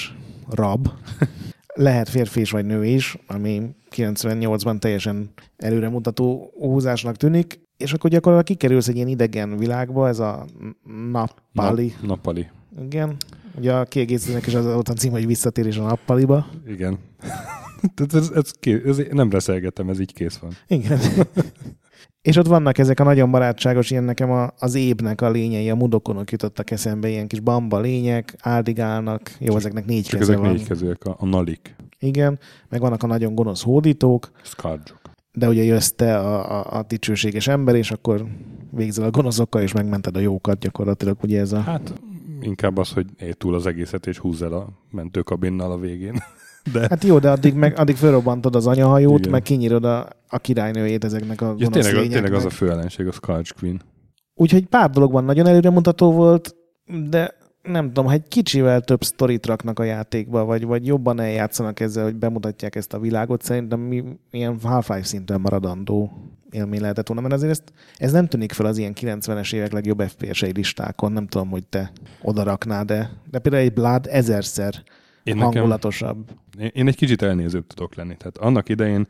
rab. 0.51 0.89
Lehet 1.79 2.09
férfi 2.09 2.41
is 2.41 2.51
vagy 2.51 2.65
nő 2.65 2.85
is, 2.85 3.17
ami 3.27 3.63
98-ban 3.97 4.79
teljesen 4.79 5.31
előremutató 5.57 6.53
húzásnak 6.57 7.17
tűnik, 7.17 7.61
és 7.77 7.93
akkor 7.93 8.11
gyakorlatilag 8.11 8.59
kikerülsz 8.59 8.89
egy 8.89 8.97
ilyen 8.97 9.09
idegen 9.09 9.57
világba, 9.57 10.09
ez 10.09 10.19
a 10.19 10.47
nappali. 11.11 11.95
Na, 12.01 12.07
nappali. 12.07 12.49
Igen. 12.85 13.17
Ugye 13.59 13.75
a 13.75 13.85
kiegészítőnek 13.85 14.47
is 14.47 14.55
az 14.55 14.65
volt 14.65 14.89
a 14.89 14.93
cím, 14.93 15.11
hogy 15.11 15.27
visszatérés 15.27 15.77
a 15.77 15.83
nappaliba. 15.83 16.47
Igen. 16.67 16.99
ez, 18.13 18.15
ez, 18.15 18.31
ez, 18.61 18.99
ez, 18.99 19.07
nem 19.11 19.31
reszelgetem, 19.31 19.89
ez 19.89 20.01
így 20.01 20.13
kész 20.13 20.37
van. 20.37 20.53
Igen. 20.67 20.99
És 22.29 22.37
ott 22.37 22.47
vannak 22.47 22.79
ezek 22.79 23.01
a 23.01 23.05
nagyon 23.05 23.31
barátságos, 23.31 23.91
ilyen 23.91 24.05
nekem 24.05 24.31
a, 24.31 24.51
az 24.59 24.75
ébnek 24.75 25.21
a 25.21 25.31
lényei, 25.31 25.71
a 25.71 25.75
mudokonok 25.75 26.31
jutottak 26.31 26.71
eszembe, 26.71 27.09
ilyen 27.09 27.27
kis 27.27 27.41
bamba 27.41 27.81
lények, 27.81 28.35
áldigálnak, 28.41 29.31
jó, 29.39 29.57
ezeknek 29.57 29.85
négy 29.85 30.05
Csak 30.05 30.19
keze 30.19 30.33
ezek 30.33 30.45
van. 30.45 30.53
négy 30.53 30.67
kezűek, 30.67 31.05
a, 31.05 31.17
a 31.19 31.27
nalik. 31.27 31.77
Igen, 31.99 32.39
meg 32.69 32.81
vannak 32.81 33.03
a 33.03 33.07
nagyon 33.07 33.35
gonosz 33.35 33.63
hódítók, 33.63 34.31
Scarjuk. 34.43 35.01
de 35.33 35.49
ugye 35.49 35.63
jössz 35.63 35.89
te 35.89 36.19
a, 36.19 36.59
a, 36.59 36.79
a 36.79 36.83
dicsőséges 36.83 37.49
ember, 37.49 37.75
és 37.75 37.91
akkor 37.91 38.27
végzel 38.71 39.05
a 39.05 39.11
gonoszokkal, 39.11 39.63
és 39.63 39.73
megmented 39.73 40.17
a 40.17 40.21
jókat 40.21 40.59
gyakorlatilag, 40.59 41.17
ugye 41.23 41.41
ez 41.41 41.53
a... 41.53 41.61
Hát 41.61 41.93
inkább 42.41 42.77
az, 42.77 42.93
hogy 42.93 43.07
ér 43.19 43.35
túl 43.35 43.55
az 43.55 43.67
egészet, 43.67 44.07
és 44.07 44.19
húzz 44.19 44.43
el 44.43 44.53
a 44.53 44.69
mentőkabinnal 44.91 45.73
a 45.73 45.79
végén. 45.79 46.23
De... 46.73 46.87
Hát 46.89 47.05
jó, 47.05 47.19
de 47.19 47.31
addig, 47.31 47.55
meg, 47.55 47.79
addig 47.79 47.97
fölrobbantod 47.97 48.55
az 48.57 48.67
anyahajót, 48.67 49.19
Igen. 49.19 49.31
meg 49.31 49.43
kinyírod 49.43 49.85
a, 49.85 50.09
a 50.29 50.39
királynőjét 50.39 51.05
ezeknek 51.05 51.41
a 51.41 51.55
Ja, 51.59 51.69
tényleg, 51.69 51.93
lényeknek. 51.93 52.13
tényleg 52.13 52.33
az 52.33 52.45
a 52.45 52.51
fő 52.51 52.71
ellenség, 52.71 53.07
a 53.07 53.13
Scourge 53.13 53.51
Queen. 53.59 53.81
Úgyhogy 54.35 54.67
pár 54.67 54.91
dologban 54.91 55.25
nagyon 55.25 55.47
előremutató 55.47 56.13
volt, 56.13 56.57
de 57.09 57.35
nem 57.63 57.87
tudom, 57.87 58.07
ha 58.07 58.13
egy 58.13 58.29
kicsivel 58.29 58.81
több 58.81 59.05
sztorit 59.05 59.47
raknak 59.47 59.79
a 59.79 59.83
játékba, 59.85 60.45
vagy, 60.45 60.65
vagy 60.65 60.87
jobban 60.87 61.21
eljátszanak 61.21 61.81
ezzel, 61.81 62.05
hogy 62.05 62.17
bemutatják 62.17 62.77
ezt 62.77 62.93
a 62.93 62.99
világot, 62.99 63.43
szerintem 63.43 63.81
mi 63.81 64.05
ilyen 64.31 64.59
Half-Life 64.63 65.07
szinten 65.07 65.41
maradandó 65.41 66.13
élmény 66.51 66.81
lehetett 66.81 67.07
volna, 67.09 67.23
mert 67.23 67.35
azért 67.35 67.51
ezt, 67.51 67.63
ez 67.97 68.13
nem 68.13 68.27
tűnik 68.27 68.53
fel 68.53 68.67
az 68.67 68.79
ilyen 68.79 68.93
90-es 69.01 69.55
évek 69.55 69.73
legjobb 69.73 70.03
FPS-ei 70.03 70.53
listákon, 70.53 71.13
nem 71.13 71.27
tudom, 71.27 71.51
hogy 71.51 71.67
te 71.67 71.93
oda 72.23 72.43
raknád, 72.43 72.87
de, 72.87 73.11
de 73.31 73.39
például 73.39 73.63
egy 73.63 73.73
Blood 73.73 74.07
ezerszer 74.11 74.75
Én 75.29 75.37
nekem, 75.37 75.53
hangulatosabb. 75.53 76.31
én- 76.61 76.71
én 76.75 76.87
egy 76.87 76.97
kicsit 76.97 77.23
elnézőbb 77.23 77.67
tudok 77.67 77.95
lenni. 77.95 78.17
Tehát 78.17 78.39
annak 78.39 78.69
idején 78.69 79.07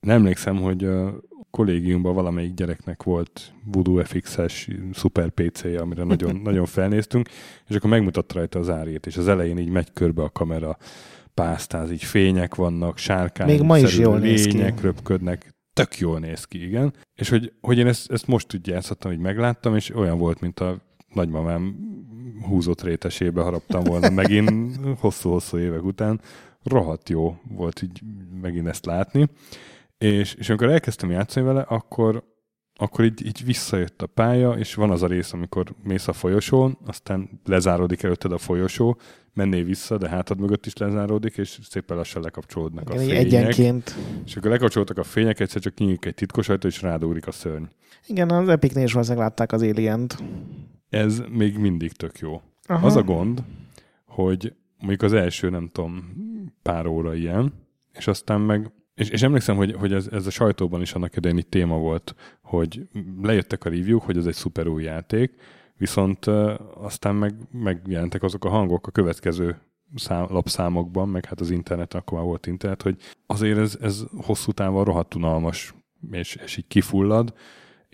nem 0.00 0.16
emlékszem, 0.16 0.56
hogy 0.56 0.84
a 0.84 1.14
kollégiumban 1.50 2.14
valamelyik 2.14 2.54
gyereknek 2.54 3.02
volt 3.02 3.52
Voodoo 3.64 4.04
FX-es 4.04 4.68
szuper 4.92 5.30
PC-je, 5.30 5.80
amire 5.80 6.04
nagyon, 6.04 6.36
nagyon 6.44 6.66
felnéztünk, 6.66 7.28
és 7.68 7.76
akkor 7.76 7.90
megmutatta 7.90 8.34
rajta 8.34 8.58
az 8.58 8.70
árét, 8.70 9.06
és 9.06 9.16
az 9.16 9.28
elején 9.28 9.58
így 9.58 9.68
megy 9.68 9.92
körbe 9.92 10.22
a 10.22 10.30
kamera 10.30 10.76
pásztáz, 11.34 11.90
így 11.90 12.04
fények 12.04 12.54
vannak, 12.54 12.98
sárkány, 12.98 13.46
Még 13.46 13.62
ma 13.62 13.78
is 13.78 13.98
jól 13.98 14.18
lények 14.20 14.80
röpködnek, 14.80 15.54
tök 15.72 15.98
jól 15.98 16.18
néz 16.18 16.44
ki, 16.44 16.64
igen. 16.66 16.94
És 17.14 17.28
hogy, 17.28 17.52
hogy 17.60 17.78
én 17.78 17.86
ezt, 17.86 18.10
ezt 18.10 18.26
most 18.26 18.54
úgy 18.54 18.66
játszottam, 18.66 19.10
hogy 19.10 19.20
megláttam, 19.20 19.76
és 19.76 19.94
olyan 19.94 20.18
volt, 20.18 20.40
mint 20.40 20.60
a 20.60 20.82
nagymamám 21.14 21.76
húzott 22.42 22.82
rétesébe 22.82 23.42
haraptam 23.42 23.84
volna 23.84 24.10
megint 24.10 24.78
hosszú-hosszú 24.98 25.58
évek 25.58 25.84
után. 25.84 26.20
Rohadt 26.62 27.08
jó 27.08 27.36
volt 27.48 27.82
így 27.82 28.00
megint 28.40 28.66
ezt 28.68 28.86
látni. 28.86 29.28
És, 29.98 30.34
és 30.34 30.48
amikor 30.48 30.70
elkezdtem 30.70 31.10
játszani 31.10 31.46
vele, 31.46 31.60
akkor, 31.60 32.24
akkor 32.74 33.04
így, 33.04 33.26
így 33.26 33.44
visszajött 33.44 34.02
a 34.02 34.06
pálya, 34.06 34.52
és 34.52 34.74
van 34.74 34.90
az 34.90 35.02
a 35.02 35.06
rész, 35.06 35.32
amikor 35.32 35.74
mész 35.82 36.08
a 36.08 36.12
folyosón, 36.12 36.78
aztán 36.86 37.40
lezáródik 37.44 38.02
előtted 38.02 38.32
a 38.32 38.38
folyosó, 38.38 38.98
mennél 39.32 39.64
vissza, 39.64 39.98
de 39.98 40.08
hátad 40.08 40.38
mögött 40.40 40.66
is 40.66 40.76
lezáródik, 40.76 41.36
és 41.36 41.58
szépen 41.70 41.96
lassan 41.96 42.22
lekapcsolódnak 42.22 42.90
a 42.90 42.94
Igen, 42.94 43.04
így 43.04 43.10
fények. 43.10 43.26
egyenként. 43.26 43.94
És 44.24 44.36
akkor 44.36 44.50
lekapcsoltak 44.50 44.98
a 44.98 45.02
fények, 45.02 45.40
egyszer 45.40 45.60
csak 45.60 45.78
nyílik 45.78 46.04
egy 46.04 46.14
titkos 46.14 46.48
ajtó, 46.48 46.68
és 46.68 46.82
rádugrik 46.82 47.26
a 47.26 47.32
szörny. 47.32 47.64
Igen, 48.06 48.30
az 48.30 48.48
Epicnél 48.48 48.84
is 48.84 48.92
valószínűleg 48.92 49.26
látták 49.26 49.52
az 49.52 49.62
alien 49.62 50.06
Ez 50.94 51.22
még 51.30 51.58
mindig 51.58 51.92
tök 51.92 52.18
jó. 52.18 52.40
Aha. 52.66 52.86
Az 52.86 52.96
a 52.96 53.02
gond, 53.02 53.42
hogy 54.06 54.54
mondjuk 54.78 55.02
az 55.02 55.12
első, 55.12 55.50
nem 55.50 55.68
tudom, 55.72 56.12
pár 56.62 56.86
óra 56.86 57.14
ilyen, 57.14 57.52
és 57.92 58.06
aztán 58.06 58.40
meg, 58.40 58.70
és, 58.94 59.08
és 59.08 59.22
emlékszem, 59.22 59.56
hogy, 59.56 59.72
hogy 59.72 59.92
ez, 59.92 60.08
ez 60.12 60.26
a 60.26 60.30
sajtóban 60.30 60.80
is 60.80 60.92
annak 60.92 61.16
idején 61.16 61.38
itt 61.38 61.50
téma 61.50 61.76
volt, 61.78 62.14
hogy 62.42 62.88
lejöttek 63.22 63.64
a 63.64 63.68
review 63.68 63.98
hogy 63.98 64.16
ez 64.16 64.26
egy 64.26 64.34
szuper 64.34 64.66
új 64.66 64.82
játék, 64.82 65.34
viszont 65.76 66.26
uh, 66.26 66.52
aztán 66.74 67.14
meg, 67.14 67.34
megjelentek 67.50 68.22
azok 68.22 68.44
a 68.44 68.48
hangok 68.48 68.86
a 68.86 68.90
következő 68.90 69.56
szám, 69.94 70.26
lapszámokban, 70.30 71.08
meg 71.08 71.24
hát 71.24 71.40
az 71.40 71.50
interneten, 71.50 72.00
akkor 72.00 72.18
már 72.18 72.26
volt 72.26 72.46
internet, 72.46 72.82
hogy 72.82 72.96
azért 73.26 73.58
ez, 73.58 73.78
ez 73.80 74.04
hosszú 74.16 74.52
távon 74.52 74.84
rohadt 74.84 75.14
unalmas, 75.14 75.74
és, 76.10 76.34
és 76.34 76.56
így 76.56 76.66
kifullad, 76.66 77.34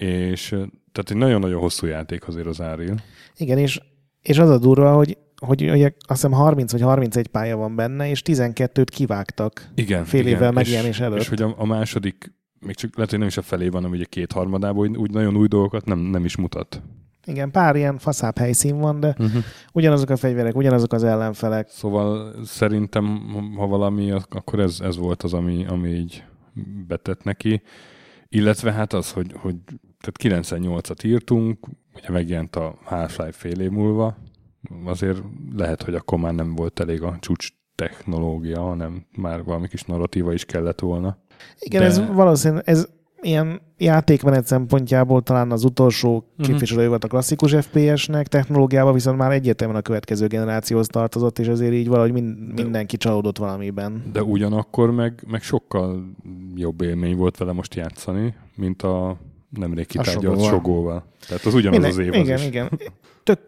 és 0.01 0.49
tehát 0.93 1.11
egy 1.11 1.17
nagyon-nagyon 1.17 1.61
hosszú 1.61 1.87
játék 1.87 2.27
azért 2.27 2.47
az 2.47 2.61
Áril. 2.61 2.95
Igen, 3.37 3.59
és, 3.59 3.81
és 4.23 4.39
az 4.39 4.49
a 4.49 4.59
durva, 4.59 4.95
hogy, 4.95 5.19
hogy 5.47 5.71
ugye 5.71 5.85
azt 5.85 6.23
hiszem 6.23 6.33
30 6.33 6.73
vagy 6.73 6.81
31 6.81 7.27
pálya 7.27 7.57
van 7.57 7.77
benne, 7.77 8.09
és 8.09 8.23
12-t 8.25 8.87
kivágtak. 8.91 9.71
Igen. 9.75 10.05
Fél 10.05 10.21
igen. 10.21 10.33
évvel 10.33 10.53
megjelenés 10.53 11.01
előtt. 11.01 11.21
És 11.21 11.29
hogy 11.29 11.43
a, 11.43 11.55
a 11.57 11.67
második, 11.67 12.33
még 12.59 12.75
csak 12.75 12.95
lehet, 12.95 13.11
hogy 13.11 13.19
nem 13.19 13.29
is 13.29 13.37
a 13.37 13.43
felé 13.43 13.69
van, 13.69 13.83
hanem 13.83 13.97
ugye 13.97 14.05
két 14.05 14.33
harmadában, 14.33 14.89
úgy, 14.89 14.97
úgy 14.97 15.11
nagyon 15.11 15.37
új 15.37 15.49
dolgokat 15.49 15.85
nem, 15.85 15.99
nem 15.99 16.25
is 16.25 16.37
mutat. 16.37 16.83
Igen, 17.27 17.51
pár 17.51 17.77
ilyen 17.77 17.99
faszább 17.99 18.39
helyszín 18.39 18.79
van, 18.79 19.01
de 19.01 19.15
Uh-huh. 19.19 19.43
ugyanazok 19.73 20.11
a 20.11 20.17
fegyverek, 20.17 20.57
ugyanazok 20.57 20.93
az 20.93 21.05
ellenfelek. 21.05 21.69
Szóval 21.69 22.35
szerintem, 22.45 23.21
ha 23.57 23.67
valami, 23.67 24.11
akkor 24.11 24.61
ez, 24.61 24.79
ez 24.81 24.97
volt 24.97 25.23
az, 25.23 25.33
ami, 25.33 25.67
ami 25.67 25.89
így 25.89 26.25
betett 26.87 27.23
neki. 27.23 27.63
Illetve 28.29 28.73
hát 28.73 28.93
az, 28.93 29.13
hogy, 29.13 29.33
hogy 29.37 29.55
tehát 30.01 30.43
98-at 30.45 31.05
írtunk, 31.05 31.67
ugye 31.97 32.11
megjelent 32.11 32.57
a 32.57 32.79
Half-Life 32.85 33.33
fél 33.33 33.61
év 33.61 33.71
múlva, 33.71 34.17
azért 34.85 35.23
lehet, 35.57 35.83
hogy 35.83 35.95
akkor 35.95 36.19
már 36.19 36.35
nem 36.35 36.55
volt 36.55 36.81
elég 36.81 37.03
a 37.03 37.17
csúcs 37.21 37.49
technológia, 37.75 38.61
hanem 38.61 39.07
már 39.17 39.45
valami 39.45 39.69
kis 39.69 39.83
narratíva 39.83 40.33
is 40.33 40.45
kellett 40.45 40.81
volna. 40.81 41.19
Igen, 41.59 41.81
De- 41.81 41.87
ez 41.87 42.07
valószínűleg, 42.15 42.63
ez 42.67 42.89
ilyen 43.23 43.61
játékmenet 43.79 44.47
szempontjából 44.47 45.23
talán 45.23 45.51
az 45.51 45.65
utolsó 45.65 46.33
képviselő 46.39 46.89
volt 46.89 47.05
a 47.05 47.09
klasszikus 47.09 47.55
FPS-nek, 47.55 48.29
technológiában 48.29 48.93
viszont 48.93 49.19
már 49.19 49.33
egyértelműen 49.33 49.81
a 49.81 49.83
következő 49.83 50.27
generációhoz 50.27 50.87
tartozott, 50.87 51.39
és 51.39 51.49
azért 51.49 51.73
így 51.73 51.89
valahogy 51.89 52.13
mind, 52.13 52.53
mindenki 52.55 52.97
csalódott 52.97 53.39
valamiben. 53.39 54.03
De 54.13 54.23
ugyanakkor 54.23 54.91
meg, 54.91 55.25
meg 55.27 55.43
sokkal 55.43 56.11
jobb 56.55 56.81
élmény 56.81 57.17
volt 57.17 57.37
vele 57.37 57.53
most 57.53 57.75
játszani, 57.75 58.35
mint 58.57 58.83
a 58.83 59.19
nemrég 59.51 59.87
kitárgyalt 59.87 60.23
Sogóval. 60.23 60.49
Sogóval. 60.51 61.05
Tehát 61.29 61.45
az 61.45 61.55
ugyanaz 61.55 61.85
az 61.85 61.99
év 61.99 62.13
az 62.13 62.19
igen, 62.19 62.39
is. 62.39 62.47
igen. 62.47 62.81
Tök, 63.23 63.39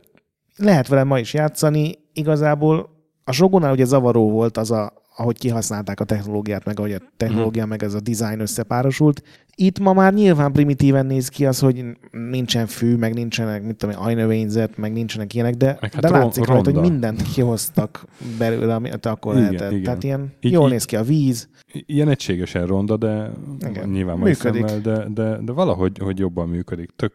lehet 0.57 0.89
vele 0.89 1.05
ma 1.05 1.19
is 1.19 1.35
játszani, 1.35 1.99
igazából 2.13 2.91
a 3.25 3.33
Shogunál 3.33 3.73
ugye 3.73 3.85
zavaró 3.85 4.31
volt 4.31 4.57
az 4.57 4.71
a, 4.71 5.02
ahogy 5.17 5.39
kihasználták 5.39 6.01
a 6.01 6.05
technológiát, 6.05 6.65
meg 6.65 6.79
ahogy 6.79 6.93
a 6.93 6.99
technológia, 7.17 7.67
mm. 7.67 7.69
meg 7.69 7.83
ez 7.83 7.95
a 7.95 8.01
design 8.01 8.41
összepárosult. 8.41 9.23
Itt 9.55 9.79
ma 9.79 9.93
már 9.93 10.15
nyilván 10.15 10.53
primitíven 10.53 11.07
néz 11.07 11.29
ki 11.29 11.47
az, 11.47 11.59
hogy 11.59 11.85
nincsen 12.11 12.67
fű, 12.67 12.97
meg 12.97 13.15
nincsenek, 13.15 13.63
mit 13.63 13.77
tudom, 13.77 14.03
ajnövényzet, 14.03 14.77
meg 14.77 14.93
nincsenek 14.93 15.35
ilyenek, 15.35 15.55
de, 15.55 15.79
meg 15.81 15.93
hát 15.93 16.03
de 16.03 16.09
látszik 16.09 16.47
rajta, 16.47 16.71
hogy 16.71 16.91
mindent 16.91 17.23
kihoztak 17.23 18.05
belőle, 18.39 18.75
amit 18.75 19.07
akkor 19.07 19.35
igen, 19.35 19.45
lehetett. 19.45 19.71
Igen. 19.71 19.83
Tehát 19.83 20.03
ilyen 20.03 20.33
így, 20.41 20.53
jól 20.53 20.69
néz 20.69 20.85
ki 20.85 20.97
a 20.97 21.03
víz. 21.03 21.49
Ilyen 21.73 22.09
egységesen 22.09 22.67
ronda, 22.67 22.97
de 22.97 23.31
igen. 23.69 23.89
nyilván 23.89 24.19
majd 24.19 24.35
szemmel, 24.35 24.81
de, 24.81 25.07
de, 25.15 25.39
de 25.41 25.53
valahogy 25.53 25.99
hogy 25.99 26.19
jobban 26.19 26.49
működik. 26.49 26.91
Tök 26.97 27.13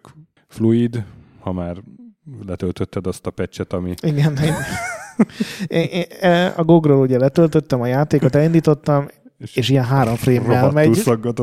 fluid, 0.47 1.03
ha 1.39 1.51
már 1.51 1.83
letöltötted 2.45 3.07
azt 3.07 3.25
a 3.25 3.31
pecset, 3.31 3.73
ami... 3.73 3.93
Igen, 4.01 4.37
én, 5.67 5.83
én, 5.83 6.05
e, 6.19 6.53
a 6.55 6.63
Google-ról 6.63 7.01
ugye 7.01 7.17
letöltöttem 7.17 7.81
a 7.81 7.87
játékot, 7.87 8.35
elindítottam, 8.35 9.07
és, 9.37 9.55
és 9.55 9.69
ilyen 9.69 9.83
három 9.83 10.15
frame-mel 10.15 10.71
megy. 10.71 10.97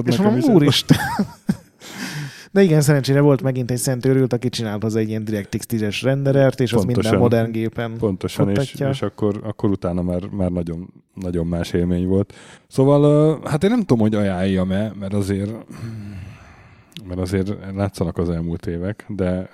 És 0.05 0.17
mondom, 0.17 0.55
úristen. 0.55 0.99
De 2.55 2.63
igen, 2.63 2.81
szerencsére 2.81 3.21
volt 3.21 3.43
megint 3.43 3.71
egy 3.71 3.79
szent 3.79 4.07
őrült, 4.07 4.33
aki 4.33 4.49
csinált 4.49 4.83
hozzá 4.83 5.01
egy 5.01 5.09
ilyen 5.09 5.25
DirectX 5.25 5.67
10-es 5.69 6.01
renderert, 6.03 6.61
és 6.61 6.71
pontosan, 6.71 6.99
az 6.99 7.05
minden 7.05 7.21
modern 7.21 7.51
gépen 7.51 7.97
Pontosan, 7.99 8.51
és, 8.51 8.75
és, 8.75 9.03
akkor, 9.03 9.41
akkor 9.45 9.71
utána 9.71 10.03
már, 10.03 10.27
már 10.27 10.51
nagyon, 10.51 10.93
nagyon 11.15 11.47
más 11.47 11.73
élmény 11.73 12.07
volt. 12.07 12.35
Szóval, 12.69 13.41
hát 13.45 13.65
én 13.65 13.71
nem 13.71 13.81
tudom, 13.81 13.99
hogy 13.99 14.15
ajánljam-e, 14.15 14.93
mert 14.99 15.15
azért 15.15 15.51
mert 17.05 17.21
azért 17.21 17.53
látszanak 17.75 18.19
az 18.19 18.31
elmúlt 18.31 18.67
évek, 18.67 19.05
de 19.09 19.51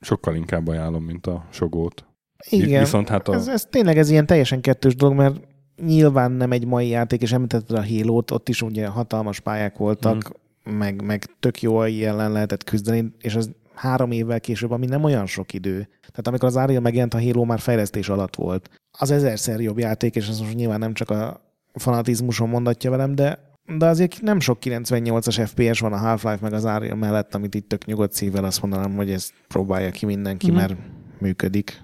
sokkal 0.00 0.34
inkább 0.34 0.68
ajánlom, 0.68 1.04
mint 1.04 1.26
a 1.26 1.46
sogót. 1.50 2.04
Igen, 2.48 2.80
Viszont 2.82 3.08
hát 3.08 3.28
a... 3.28 3.34
ez, 3.34 3.48
ez 3.48 3.66
tényleg 3.70 3.98
ez 3.98 4.10
ilyen 4.10 4.26
teljesen 4.26 4.60
kettős 4.60 4.94
dolog, 4.94 5.16
mert 5.16 5.40
nyilván 5.84 6.32
nem 6.32 6.52
egy 6.52 6.66
mai 6.66 6.88
játék, 6.88 7.22
és 7.22 7.32
említetted 7.32 7.76
a 7.76 7.86
halo 7.86 8.22
ott 8.32 8.48
is 8.48 8.62
ugye 8.62 8.86
hatalmas 8.86 9.40
pályák 9.40 9.76
voltak, 9.76 10.30
mm. 10.70 10.72
meg, 10.72 11.02
meg 11.02 11.24
tök 11.40 11.62
jó 11.62 11.82
ellen 11.82 12.32
lehetett 12.32 12.64
küzdeni, 12.64 13.12
és 13.20 13.34
az 13.34 13.50
három 13.74 14.10
évvel 14.10 14.40
később, 14.40 14.70
ami 14.70 14.86
nem 14.86 15.04
olyan 15.04 15.26
sok 15.26 15.52
idő. 15.52 15.88
Tehát 16.00 16.26
amikor 16.26 16.48
az 16.48 16.56
Ariel 16.56 16.80
megjelent, 16.80 17.14
a 17.14 17.22
Halo 17.22 17.44
már 17.44 17.58
fejlesztés 17.58 18.08
alatt 18.08 18.36
volt. 18.36 18.70
Az 18.98 19.10
ezerszer 19.10 19.60
jobb 19.60 19.78
játék, 19.78 20.14
és 20.14 20.28
ez 20.28 20.40
most 20.40 20.54
nyilván 20.54 20.78
nem 20.78 20.94
csak 20.94 21.10
a 21.10 21.40
fanatizmuson 21.74 22.48
mondatja 22.48 22.90
velem, 22.90 23.14
de 23.14 23.48
de 23.78 23.86
azért 23.86 24.20
nem 24.20 24.40
sok 24.40 24.58
98-as 24.60 25.46
FPS 25.46 25.80
van 25.80 25.92
a 25.92 25.96
Half-Life 25.96 26.38
meg 26.40 26.52
az 26.52 26.64
Ariel 26.64 26.96
mellett, 26.96 27.34
amit 27.34 27.54
itt 27.54 27.68
tök 27.68 27.84
nyugodt 27.84 28.12
szívvel 28.12 28.44
azt 28.44 28.62
mondanám, 28.62 28.94
hogy 28.94 29.10
ezt 29.10 29.32
próbálja 29.48 29.90
ki 29.90 30.06
mindenki, 30.06 30.50
mm. 30.50 30.54
mert 30.54 30.76
működik. 31.18 31.82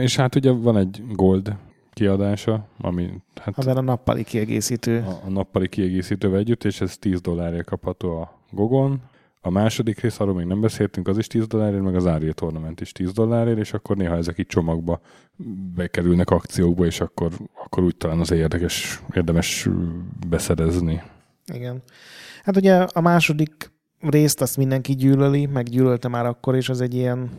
És 0.00 0.16
hát 0.16 0.34
ugye 0.34 0.50
van 0.50 0.76
egy 0.76 1.02
Gold 1.12 1.56
kiadása, 1.92 2.66
ami... 2.80 3.10
Hát 3.42 3.58
Abban 3.58 3.76
a 3.76 3.80
nappali 3.80 4.24
kiegészítő. 4.24 4.98
A, 4.98 5.20
a 5.26 5.30
nappali 5.30 5.68
kiegészítővel 5.68 6.38
együtt, 6.38 6.64
és 6.64 6.80
ez 6.80 6.96
10 6.96 7.20
dollárért 7.20 7.66
kapható 7.66 8.20
a 8.20 8.38
Gogon. 8.50 9.00
A 9.40 9.50
második 9.50 10.00
rész, 10.00 10.20
arról 10.20 10.34
még 10.34 10.46
nem 10.46 10.60
beszéltünk, 10.60 11.08
az 11.08 11.18
is 11.18 11.26
10 11.26 11.46
dollárért, 11.46 11.82
meg 11.82 11.94
az 11.94 12.04
Ariel 12.04 12.32
Tournament 12.32 12.80
is 12.80 12.92
10 12.92 13.12
dollárért, 13.12 13.58
és 13.58 13.72
akkor 13.72 13.96
néha 13.96 14.16
ezek 14.16 14.38
itt 14.38 14.48
csomagba 14.48 15.00
bekerülnek 15.74 16.30
akciókba, 16.30 16.84
és 16.84 17.00
akkor, 17.00 17.32
akkor 17.64 17.82
úgy 17.82 17.96
talán 17.96 18.20
az 18.20 18.30
érdekes, 18.30 19.00
érdemes 19.14 19.68
beszerezni. 20.28 21.02
Igen. 21.54 21.82
Hát 22.42 22.56
ugye 22.56 22.74
a 22.74 23.00
második 23.00 23.72
részt 24.02 24.40
azt 24.40 24.56
mindenki 24.56 24.94
gyűlöli, 24.94 25.46
meg 25.46 25.68
gyűlölte 25.68 26.08
már 26.08 26.26
akkor, 26.26 26.54
és 26.54 26.68
az 26.68 26.80
egy 26.80 26.94
ilyen 26.94 27.30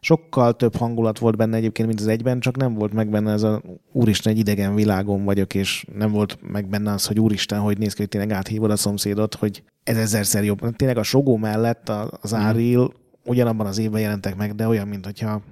sokkal 0.00 0.56
több 0.56 0.76
hangulat 0.76 1.18
volt 1.18 1.36
benne 1.36 1.56
egyébként, 1.56 1.88
mint 1.88 2.00
az 2.00 2.06
egyben, 2.06 2.40
csak 2.40 2.56
nem 2.56 2.74
volt 2.74 2.92
meg 2.92 3.08
benne 3.08 3.32
ez 3.32 3.42
a 3.42 3.62
úristen, 3.92 4.32
egy 4.32 4.38
idegen 4.38 4.74
világon 4.74 5.24
vagyok, 5.24 5.54
és 5.54 5.86
nem 5.94 6.10
volt 6.10 6.38
meg 6.42 6.68
benne 6.68 6.92
az, 6.92 7.06
hogy 7.06 7.20
úristen, 7.20 7.60
hogy 7.60 7.78
néz 7.78 7.92
ki, 7.92 8.00
hogy 8.00 8.08
tényleg 8.08 8.30
áthívod 8.30 8.70
a 8.70 8.76
szomszédot, 8.76 9.34
hogy 9.34 9.62
ez 9.84 9.96
ezerszer 9.96 10.44
jobb. 10.44 10.76
Tényleg 10.76 10.96
a 10.96 11.02
Sogó 11.02 11.36
mellett 11.36 11.88
az 12.20 12.34
Áril 12.34 12.80
mm. 12.80 12.86
ugyanabban 13.24 13.66
az 13.66 13.78
évben 13.78 14.00
jelentek 14.00 14.36
meg, 14.36 14.54
de 14.54 14.66
olyan, 14.66 14.88
mint 14.88 15.04
hogyha 15.04 15.42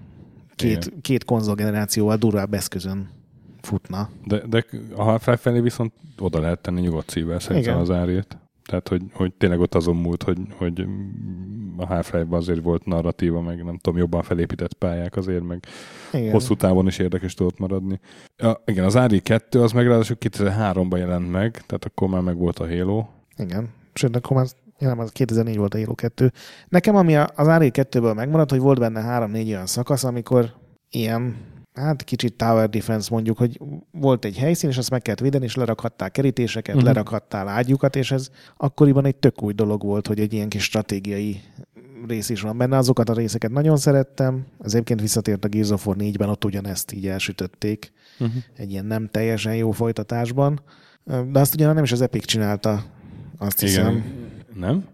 két, 0.54 0.92
két 1.00 1.24
konzolgenerációval 1.24 2.16
durvább 2.16 2.54
eszközön 2.54 3.08
futna. 3.60 4.08
De, 4.24 4.42
de 4.46 4.64
a 4.96 5.02
Half-Life 5.02 5.36
felé 5.40 5.60
viszont 5.60 5.92
oda 6.18 6.40
lehet 6.40 6.60
tenni 6.60 6.80
nyugodt 6.80 7.10
szívvel 7.10 7.38
szerintem 7.40 7.72
Igen. 7.72 7.82
az 7.82 7.90
árét. 7.90 8.36
Tehát, 8.68 8.88
hogy, 8.88 9.02
hogy 9.12 9.32
tényleg 9.32 9.60
ott 9.60 9.74
azon 9.74 9.96
múlt, 9.96 10.22
hogy, 10.22 10.38
hogy 10.56 10.86
a 11.76 11.86
half 11.86 12.14
azért 12.30 12.62
volt 12.62 12.84
narratíva, 12.84 13.40
meg 13.40 13.64
nem 13.64 13.78
tudom, 13.78 13.98
jobban 13.98 14.22
felépített 14.22 14.72
pályák 14.72 15.16
azért, 15.16 15.42
meg 15.42 15.64
igen. 16.12 16.32
hosszú 16.32 16.54
távon 16.54 16.86
is 16.86 16.98
érdekes 16.98 17.34
tudott 17.34 17.58
maradni. 17.58 18.00
Ja, 18.36 18.62
igen, 18.64 18.84
az 18.84 18.96
Ári 18.96 19.20
2 19.20 19.62
az 19.62 19.72
meg 19.72 19.86
ráadásul 19.86 20.16
2003-ban 20.20 20.98
jelent 20.98 21.30
meg, 21.30 21.50
tehát 21.50 21.84
akkor 21.84 22.08
már 22.08 22.20
meg 22.20 22.36
volt 22.36 22.58
a 22.58 22.68
Halo. 22.68 23.06
Igen, 23.36 23.68
sőt, 23.92 24.16
akkor 24.16 24.36
már 24.36 24.46
nem, 24.78 24.98
az 24.98 25.10
2004 25.10 25.56
volt 25.56 25.74
a 25.74 25.78
Halo 25.78 25.94
2. 25.94 26.32
Nekem, 26.68 26.96
ami 26.96 27.16
az 27.16 27.48
Ári 27.48 27.70
2-ből 27.74 28.14
megmaradt, 28.14 28.50
hogy 28.50 28.60
volt 28.60 28.78
benne 28.78 29.28
3-4 29.28 29.46
olyan 29.46 29.66
szakasz, 29.66 30.04
amikor 30.04 30.54
ilyen 30.90 31.36
hát 31.78 32.04
kicsit 32.04 32.34
tower 32.34 32.68
defense 32.68 33.08
mondjuk, 33.10 33.38
hogy 33.38 33.60
volt 33.90 34.24
egy 34.24 34.38
helyszín, 34.38 34.70
és 34.70 34.78
azt 34.78 34.90
meg 34.90 35.02
kellett 35.02 35.20
védeni, 35.20 35.44
és 35.44 35.54
lerakhattál 35.54 36.10
kerítéseket, 36.10 36.74
uh-huh. 36.74 36.90
lerakhattál 36.90 37.48
ágyukat, 37.48 37.96
és 37.96 38.10
ez 38.10 38.30
akkoriban 38.56 39.04
egy 39.04 39.16
tök 39.16 39.42
új 39.42 39.52
dolog 39.52 39.82
volt, 39.82 40.06
hogy 40.06 40.20
egy 40.20 40.32
ilyen 40.32 40.48
kis 40.48 40.62
stratégiai 40.62 41.40
rész 42.06 42.28
is 42.28 42.40
van 42.40 42.56
benne. 42.56 42.76
Azokat 42.76 43.08
a 43.08 43.12
részeket 43.12 43.50
nagyon 43.50 43.76
szerettem. 43.76 44.46
Ez 44.64 44.72
egyébként 44.74 45.00
visszatért 45.00 45.44
a 45.44 45.48
Gears 45.48 45.70
of 45.70 45.86
War 45.86 45.96
4-ben, 45.98 46.28
ott 46.28 46.44
ugyanezt 46.44 46.92
így 46.92 47.06
elsütötték. 47.06 47.92
Uh-huh. 48.18 48.42
Egy 48.56 48.70
ilyen 48.70 48.84
nem 48.84 49.08
teljesen 49.08 49.54
jó 49.54 49.70
folytatásban. 49.70 50.60
De 51.04 51.40
azt 51.40 51.54
ugyan 51.54 51.74
nem 51.74 51.84
is 51.84 51.92
az 51.92 52.00
Epic 52.00 52.24
csinálta, 52.24 52.84
azt 53.38 53.62
Igen. 53.62 53.74
hiszem. 53.74 54.04
Nem? 54.54 54.84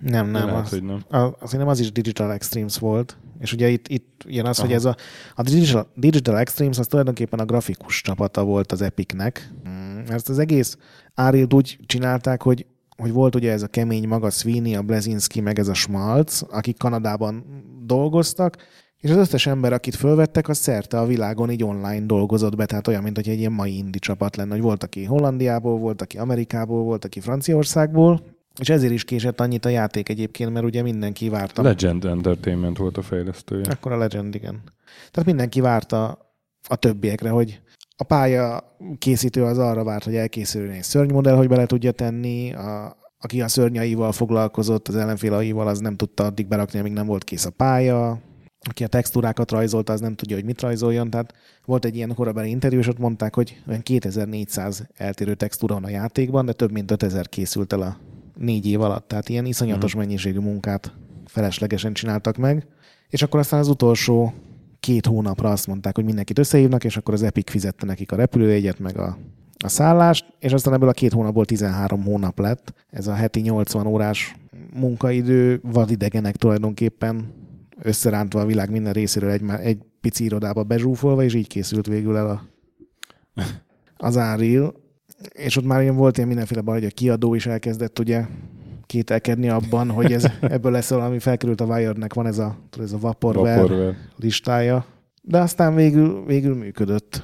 Nem, 0.00 0.30
nem. 0.30 0.46
Lehet, 0.46 0.64
az, 0.64 0.70
hogy 0.70 0.82
nem. 0.82 1.04
Az, 1.08 1.30
azt 1.38 1.52
hiszem 1.52 1.68
az 1.68 1.80
is 1.80 1.92
Digital 1.92 2.32
Extremes 2.32 2.78
volt. 2.78 3.16
És 3.38 3.52
ugye 3.52 3.68
itt, 3.68 3.88
itt 3.88 4.24
jön 4.26 4.46
az, 4.46 4.58
Aha. 4.58 4.66
hogy 4.66 4.76
ez 4.76 4.84
a, 4.84 4.96
a 5.34 5.42
Digital, 5.42 5.90
Digital 5.94 6.38
Extremes 6.38 6.78
az 6.78 6.86
tulajdonképpen 6.86 7.38
a 7.38 7.44
grafikus 7.44 8.00
csapata 8.00 8.44
volt 8.44 8.72
az 8.72 8.82
Epicnek. 8.82 9.52
Mm, 9.68 9.98
ezt 10.08 10.28
az 10.28 10.38
egész 10.38 10.76
Arild 11.14 11.54
úgy 11.54 11.78
csinálták, 11.86 12.42
hogy 12.42 12.66
hogy 12.96 13.12
volt 13.12 13.34
ugye 13.34 13.52
ez 13.52 13.62
a 13.62 13.66
kemény 13.66 14.08
maga 14.08 14.30
Sweeney, 14.30 14.74
a 14.74 14.82
Blezinski, 14.82 15.40
meg 15.40 15.58
ez 15.58 15.68
a 15.68 15.74
Schmalz, 15.74 16.44
akik 16.50 16.78
Kanadában 16.78 17.44
dolgoztak, 17.82 18.56
és 19.00 19.10
az 19.10 19.16
összes 19.16 19.46
ember, 19.46 19.72
akit 19.72 19.94
fölvettek, 19.94 20.48
az 20.48 20.58
szerte 20.58 21.00
a 21.00 21.06
világon 21.06 21.50
így 21.50 21.64
online 21.64 22.06
dolgozott 22.06 22.56
be, 22.56 22.66
tehát 22.66 22.88
olyan, 22.88 23.02
mint 23.02 23.16
hogy 23.16 23.28
egy 23.28 23.38
ilyen 23.38 23.52
mai 23.52 23.76
indi 23.76 23.98
csapat 23.98 24.36
lenne, 24.36 24.52
hogy 24.52 24.62
volt, 24.62 24.82
aki 24.82 25.04
Hollandiából, 25.04 25.78
volt, 25.78 26.02
aki 26.02 26.18
Amerikából, 26.18 26.82
volt, 26.82 27.04
aki 27.04 27.20
Franciaországból, 27.20 28.35
és 28.60 28.68
ezért 28.68 28.92
is 28.92 29.04
késett 29.04 29.40
annyit 29.40 29.64
a 29.64 29.68
játék 29.68 30.08
egyébként, 30.08 30.52
mert 30.52 30.64
ugye 30.64 30.82
mindenki 30.82 31.28
várta. 31.28 31.62
Legend 31.62 32.04
Entertainment 32.04 32.76
volt 32.76 32.96
a 32.96 33.02
fejlesztője. 33.02 33.70
Akkor 33.70 33.92
a 33.92 33.96
Legend, 33.96 34.34
igen. 34.34 34.62
Tehát 35.10 35.24
mindenki 35.24 35.60
várta 35.60 36.18
a 36.68 36.76
többiekre, 36.76 37.28
hogy 37.28 37.60
a 37.96 38.04
pálya 38.04 38.76
készítő 38.98 39.44
az 39.44 39.58
arra 39.58 39.84
várt, 39.84 40.04
hogy 40.04 40.14
elkészüljön 40.14 40.72
egy 40.72 40.82
szörnymodell, 40.82 41.36
hogy 41.36 41.48
bele 41.48 41.66
tudja 41.66 41.92
tenni, 41.92 42.52
a, 42.52 42.96
aki 43.18 43.42
a 43.42 43.48
szörnyaival 43.48 44.12
foglalkozott, 44.12 44.88
az 44.88 44.96
ellenfélaival, 44.96 45.68
az 45.68 45.78
nem 45.78 45.96
tudta 45.96 46.24
addig 46.24 46.46
berakni, 46.46 46.78
amíg 46.78 46.92
nem 46.92 47.06
volt 47.06 47.24
kész 47.24 47.44
a 47.44 47.50
pálya, 47.50 48.20
aki 48.68 48.84
a 48.84 48.86
textúrákat 48.86 49.50
rajzolta, 49.50 49.92
az 49.92 50.00
nem 50.00 50.14
tudja, 50.14 50.36
hogy 50.36 50.44
mit 50.44 50.60
rajzoljon. 50.60 51.10
Tehát 51.10 51.34
volt 51.64 51.84
egy 51.84 51.96
ilyen 51.96 52.14
korabeli 52.14 52.50
interjú, 52.50 52.78
és 52.78 52.88
ott 52.88 52.98
mondták, 52.98 53.34
hogy 53.34 53.62
olyan 53.68 53.82
2400 53.82 54.86
eltérő 54.96 55.34
textúra 55.34 55.74
van 55.74 55.84
a 55.84 55.88
játékban, 55.88 56.46
de 56.46 56.52
több 56.52 56.72
mint 56.72 56.90
5000 56.90 57.28
készült 57.28 57.72
el 57.72 57.82
a 57.82 57.96
négy 58.38 58.66
év 58.66 58.80
alatt. 58.80 59.08
Tehát 59.08 59.28
ilyen 59.28 59.46
iszonyatos 59.46 59.94
uh-huh. 59.94 60.00
mennyiségű 60.00 60.38
munkát 60.38 60.92
feleslegesen 61.24 61.92
csináltak 61.92 62.36
meg. 62.36 62.66
És 63.08 63.22
akkor 63.22 63.40
aztán 63.40 63.60
az 63.60 63.68
utolsó 63.68 64.34
két 64.80 65.06
hónapra 65.06 65.50
azt 65.50 65.66
mondták, 65.66 65.94
hogy 65.94 66.04
mindenkit 66.04 66.38
összehívnak, 66.38 66.84
és 66.84 66.96
akkor 66.96 67.14
az 67.14 67.22
Epic 67.22 67.50
fizette 67.50 67.86
nekik 67.86 68.12
a 68.12 68.16
repülőjegyet, 68.16 68.78
meg 68.78 68.98
a, 68.98 69.18
a 69.64 69.68
szállást, 69.68 70.24
és 70.38 70.52
aztán 70.52 70.74
ebből 70.74 70.88
a 70.88 70.92
két 70.92 71.12
hónapból 71.12 71.44
13 71.44 72.02
hónap 72.02 72.38
lett. 72.38 72.72
Ez 72.90 73.06
a 73.06 73.14
heti 73.14 73.40
80 73.40 73.86
órás 73.86 74.36
munkaidő 74.74 75.60
vadidegenek 75.62 76.36
tulajdonképpen 76.36 77.32
összerántva 77.82 78.40
a 78.40 78.46
világ 78.46 78.70
minden 78.70 78.92
részéről 78.92 79.30
egy, 79.30 79.42
egy 79.60 79.78
pici 80.00 80.24
irodába 80.24 80.62
bezsúfolva, 80.62 81.22
és 81.22 81.34
így 81.34 81.46
készült 81.46 81.86
végül 81.86 82.16
el 82.16 82.30
a, 82.30 82.42
az 84.08 84.16
Unreal 84.16 84.74
és 85.32 85.56
ott 85.56 85.64
már 85.64 85.82
ilyen 85.82 85.96
volt 85.96 86.16
ilyen 86.16 86.28
mindenféle 86.28 86.60
baj, 86.60 86.78
hogy 86.78 86.88
a 86.88 86.94
kiadó 86.94 87.34
is 87.34 87.46
elkezdett 87.46 87.98
ugye 87.98 88.24
kételkedni 88.86 89.48
abban, 89.48 89.90
hogy 89.90 90.12
ez, 90.12 90.26
ebből 90.40 90.72
lesz 90.72 90.90
valami, 90.90 91.18
felkerült 91.18 91.60
a 91.60 91.64
Wired-nek, 91.64 92.14
van 92.14 92.26
ez 92.26 92.38
a, 92.38 92.56
ez 92.80 92.92
a 92.92 92.98
Vaporware, 92.98 93.60
Vaporware 93.60 93.96
listája, 94.16 94.86
de 95.22 95.38
aztán 95.38 95.74
végül, 95.74 96.24
végül 96.26 96.54
működött 96.54 97.22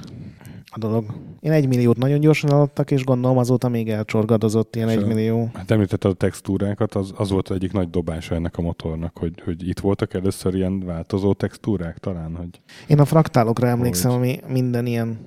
a 0.75 0.79
dolog. 0.79 1.05
Én 1.39 1.51
egy 1.51 1.67
milliót 1.67 1.97
nagyon 1.97 2.19
gyorsan 2.19 2.51
eladtak, 2.51 2.91
és 2.91 3.03
gondolom 3.03 3.37
azóta 3.37 3.69
még 3.69 3.89
elcsorgadozott 3.89 4.75
ilyen 4.75 4.89
egy 4.89 5.05
millió. 5.05 5.49
Hát 5.53 5.71
említetted 5.71 6.11
a 6.11 6.13
textúrákat, 6.13 6.95
az, 6.95 7.13
az 7.15 7.29
volt 7.29 7.51
egyik 7.51 7.71
nagy 7.71 7.89
dobása 7.89 8.35
ennek 8.35 8.57
a 8.57 8.61
motornak, 8.61 9.17
hogy, 9.17 9.41
hogy 9.45 9.67
itt 9.67 9.79
voltak 9.79 10.13
először 10.13 10.55
ilyen 10.55 10.79
változó 10.85 11.33
textúrák 11.33 11.97
talán, 11.97 12.35
hogy... 12.35 12.61
Én 12.87 12.99
a 12.99 13.05
fraktálokra 13.05 13.67
emlékszem, 13.67 14.11
hogy... 14.11 14.19
ami 14.19 14.39
minden 14.47 14.85
ilyen 14.85 15.17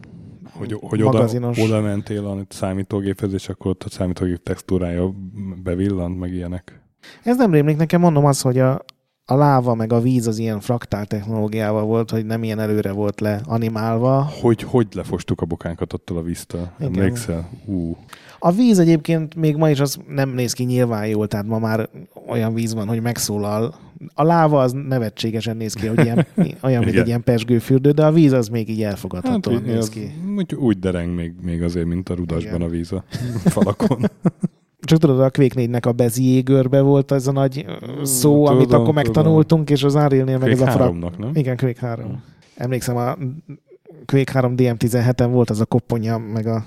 hogy, 0.59 0.77
hogy 0.81 1.03
oda, 1.03 1.13
magazinos. 1.13 1.59
oda 1.59 1.81
mentél 1.81 2.27
a 2.27 2.37
számítógéphez, 2.49 3.33
és 3.33 3.49
akkor 3.49 3.71
ott 3.71 3.83
a 3.83 3.91
számítógép 3.91 4.43
textúrája 4.43 5.13
bevillant, 5.63 6.19
meg 6.19 6.33
ilyenek. 6.33 6.81
Ez 7.23 7.37
nem 7.37 7.53
rémlik, 7.53 7.77
nekem 7.77 8.01
mondom 8.01 8.25
az, 8.25 8.41
hogy 8.41 8.59
a, 8.59 8.85
a 9.25 9.35
láva 9.35 9.75
meg 9.75 9.93
a 9.93 10.01
víz 10.01 10.27
az 10.27 10.39
ilyen 10.39 10.61
fraktál 10.61 11.07
technológiával 11.07 11.85
volt, 11.85 12.11
hogy 12.11 12.27
nem 12.27 12.43
ilyen 12.43 12.59
előre 12.59 12.93
volt 12.93 13.21
le 13.21 13.41
animálva. 13.45 14.29
Hogy, 14.41 14.63
hogy 14.63 14.87
lefostuk 14.95 15.41
a 15.41 15.47
bokánkat 15.47 15.93
attól 15.93 16.17
a 16.19 16.23
víztől? 16.23 16.71
Igen. 16.79 16.93
Emlékszel? 16.93 17.49
Ú, 17.65 17.97
A 18.39 18.51
víz 18.53 18.79
egyébként 18.79 19.35
még 19.35 19.57
ma 19.57 19.71
is 19.71 19.81
az 19.81 19.99
nem 20.09 20.29
néz 20.29 20.53
ki 20.53 20.65
nyilván 20.65 21.07
jól, 21.07 21.29
tehát 21.29 21.47
ma 21.47 21.59
már 21.59 21.89
olyan 22.29 22.55
víz 22.55 22.75
van, 22.75 22.89
hogy 22.89 23.03
megszólal. 23.03 23.75
A 24.15 24.23
láva 24.23 24.61
az 24.61 24.73
nevetségesen 24.73 25.57
néz 25.57 25.73
ki, 25.73 25.87
hogy 25.87 26.05
ilyen, 26.05 26.27
olyan, 26.63 26.85
mint 26.85 26.97
egy 26.97 27.07
ilyen 27.07 27.23
pesgőfürdő, 27.23 27.91
de 27.91 28.05
a 28.05 28.13
víz 28.13 28.33
az 28.33 28.49
még 28.49 28.69
így 28.69 28.83
elfogadhatóan 28.83 29.57
hát, 29.57 29.67
néz 29.67 29.89
ki. 29.89 30.13
úgy, 30.37 30.55
úgy 30.55 30.79
dereng 30.79 31.15
még, 31.15 31.35
még 31.43 31.63
azért, 31.63 31.87
mint 31.87 32.09
a 32.09 32.15
rudasban 32.15 32.55
Igen. 32.55 32.67
a 32.67 32.71
víz 32.71 32.93
a 32.93 33.05
falakon. 33.55 33.99
Csak 34.81 34.99
tudod, 34.99 35.21
a 35.21 35.31
Quake 35.31 35.55
4-nek 35.61 35.87
a 35.87 35.93
Beziégörbe 35.93 36.81
volt 36.81 37.13
ez 37.13 37.27
a 37.27 37.33
nagy 37.33 37.67
szó, 38.03 38.33
Tudom, 38.33 38.55
amit 38.55 38.67
akkor 38.67 38.79
tudom. 38.79 38.95
megtanultunk, 38.95 39.71
és 39.71 39.83
az 39.83 39.95
Unreal-nél 39.95 40.39
meg 40.39 40.51
ez 40.51 40.61
a 40.61 40.65
Quake 40.65 40.79
fra... 40.79 40.93
3-nak, 40.93 41.19
nem? 41.19 41.31
Igen, 41.35 41.57
Quake 41.57 41.87
3. 41.87 42.23
Emlékszem, 42.57 42.97
a 42.97 43.17
Quake 44.07 44.33
3 44.33 44.55
DM17-en 44.57 45.29
volt 45.31 45.51
az 45.51 45.61
a 45.61 45.65
kopponya, 45.65 46.19
meg 46.19 46.47
a, 46.47 46.65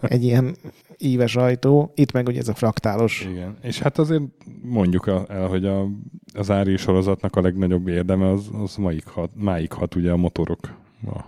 egy 0.00 0.24
ilyen 0.24 0.56
íves 0.98 1.36
ajtó. 1.36 1.92
Itt 1.94 2.12
meg 2.12 2.26
ugye 2.26 2.38
ez 2.38 2.48
a 2.48 2.54
fraktálos. 2.54 3.26
Igen. 3.30 3.56
És 3.62 3.78
hát 3.78 3.98
azért 3.98 4.22
mondjuk 4.62 5.06
el, 5.06 5.46
hogy 5.48 5.64
a, 5.64 5.88
az 6.34 6.50
Ári 6.50 6.76
sorozatnak 6.76 7.36
a 7.36 7.40
legnagyobb 7.40 7.88
érdeme 7.88 8.30
az, 8.30 8.48
az 8.62 8.76
máig, 8.76 9.04
hat, 9.06 9.30
máig 9.34 9.72
hat 9.72 9.94
ugye 9.94 10.10
a 10.10 10.16
motorok. 10.16 10.58
A, 11.06 11.24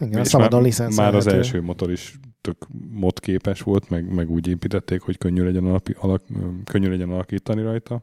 Igen, 0.00 0.18
a 0.18 0.20
és 0.20 0.28
szabadon 0.28 0.68
már, 0.78 0.92
már 0.96 1.14
az 1.14 1.26
első 1.26 1.62
motor 1.62 1.90
is 1.90 2.18
tök 2.42 2.66
modképes 2.90 3.60
volt, 3.60 3.88
meg, 3.90 4.14
meg 4.14 4.30
úgy 4.30 4.48
építették, 4.48 5.00
hogy 5.00 5.18
könnyű 5.18 5.44
legyen, 5.44 5.64
alapi, 5.64 5.94
alak, 5.98 6.22
könnyű 6.64 6.88
legyen 6.88 7.10
alakítani 7.10 7.62
rajta. 7.62 8.02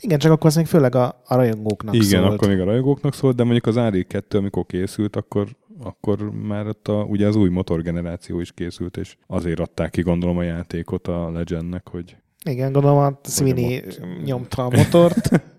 Igen, 0.00 0.18
csak 0.18 0.32
akkor 0.32 0.46
az 0.46 0.56
még 0.56 0.66
főleg 0.66 0.94
a, 0.94 1.22
a 1.26 1.34
rajongóknak 1.34 1.94
Igen, 1.94 2.06
szólt. 2.06 2.32
akkor 2.32 2.48
még 2.48 2.60
a 2.60 2.64
rajongóknak 2.64 3.14
szólt, 3.14 3.36
de 3.36 3.42
mondjuk 3.42 3.66
az 3.66 3.76
Ári 3.76 4.04
2, 4.04 4.38
amikor 4.38 4.66
készült, 4.66 5.16
akkor, 5.16 5.48
akkor 5.82 6.30
már 6.30 6.66
ott 6.66 6.88
a, 6.88 7.02
ugye 7.02 7.26
az 7.26 7.36
új 7.36 7.48
motorgeneráció 7.48 8.40
is 8.40 8.52
készült, 8.52 8.96
és 8.96 9.16
azért 9.26 9.60
adták 9.60 9.90
ki 9.90 10.02
gondolom 10.02 10.38
a 10.38 10.42
játékot 10.42 11.08
a 11.08 11.30
Legendnek, 11.30 11.88
hogy 11.88 12.16
Igen, 12.44 12.72
gondolom 12.72 12.98
a 12.98 13.18
Sweeney 13.22 13.82
mod- 13.84 14.24
nyomta 14.24 14.64
a 14.64 14.76
motort. 14.76 15.30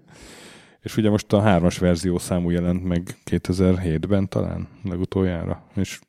És 0.82 0.98
ugye 0.98 1.10
most 1.10 1.34
a 1.34 1.42
hármas 1.42 1.78
verzió 1.78 2.18
számú 2.18 2.50
jelent 2.50 2.84
meg 2.84 3.18
2007-ben 3.26 4.30
talán 4.30 4.68
legutoljára, 4.84 5.64
és 5.76 6.00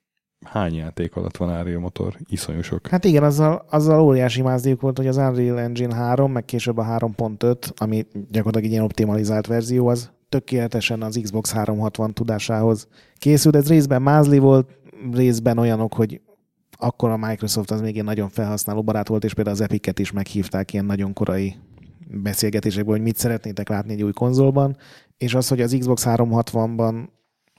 hány 0.45 0.75
játék 0.75 1.17
alatt 1.17 1.37
van 1.37 1.49
Unreal 1.49 1.81
motor? 1.81 2.17
Iszonyú 2.29 2.63
sok. 2.63 2.87
Hát 2.87 3.05
igen, 3.05 3.23
azzal, 3.23 3.67
azzal 3.71 4.01
óriási 4.01 4.43
mázdiuk 4.43 4.81
volt, 4.81 4.97
hogy 4.97 5.07
az 5.07 5.17
Unreal 5.17 5.59
Engine 5.59 5.95
3, 5.95 6.33
meg 6.33 6.45
később 6.45 6.77
a 6.77 6.85
3.5, 6.85 7.77
ami 7.77 8.07
gyakorlatilag 8.13 8.65
egy 8.65 8.71
ilyen 8.71 8.85
optimalizált 8.85 9.47
verzió, 9.47 9.87
az 9.87 10.11
tökéletesen 10.29 11.03
az 11.03 11.19
Xbox 11.23 11.53
360 11.53 12.15
tudásához 12.15 12.87
készült. 13.19 13.57
Ez 13.57 13.69
részben 13.69 14.03
mázli 14.03 14.39
volt, 14.39 14.79
részben 15.13 15.59
olyanok, 15.59 15.95
hogy 15.95 16.21
akkor 16.71 17.11
a 17.11 17.17
Microsoft 17.17 17.71
az 17.71 17.81
még 17.81 17.93
ilyen 17.93 18.05
nagyon 18.05 18.29
felhasználó 18.29 18.83
barát 18.83 19.09
volt, 19.09 19.25
és 19.25 19.35
például 19.35 19.57
az 19.57 19.63
Epic-et 19.63 19.99
is 19.99 20.13
meghívták 20.13 20.73
ilyen 20.73 20.85
nagyon 20.85 21.13
korai 21.13 21.57
beszélgetésekből, 22.11 22.95
hogy 22.95 23.05
mit 23.05 23.17
szeretnétek 23.17 23.69
látni 23.69 23.93
egy 23.93 24.03
új 24.03 24.13
konzolban, 24.13 24.77
és 25.17 25.35
az, 25.35 25.49
hogy 25.49 25.61
az 25.61 25.77
Xbox 25.79 26.03
360-ban 26.07 27.09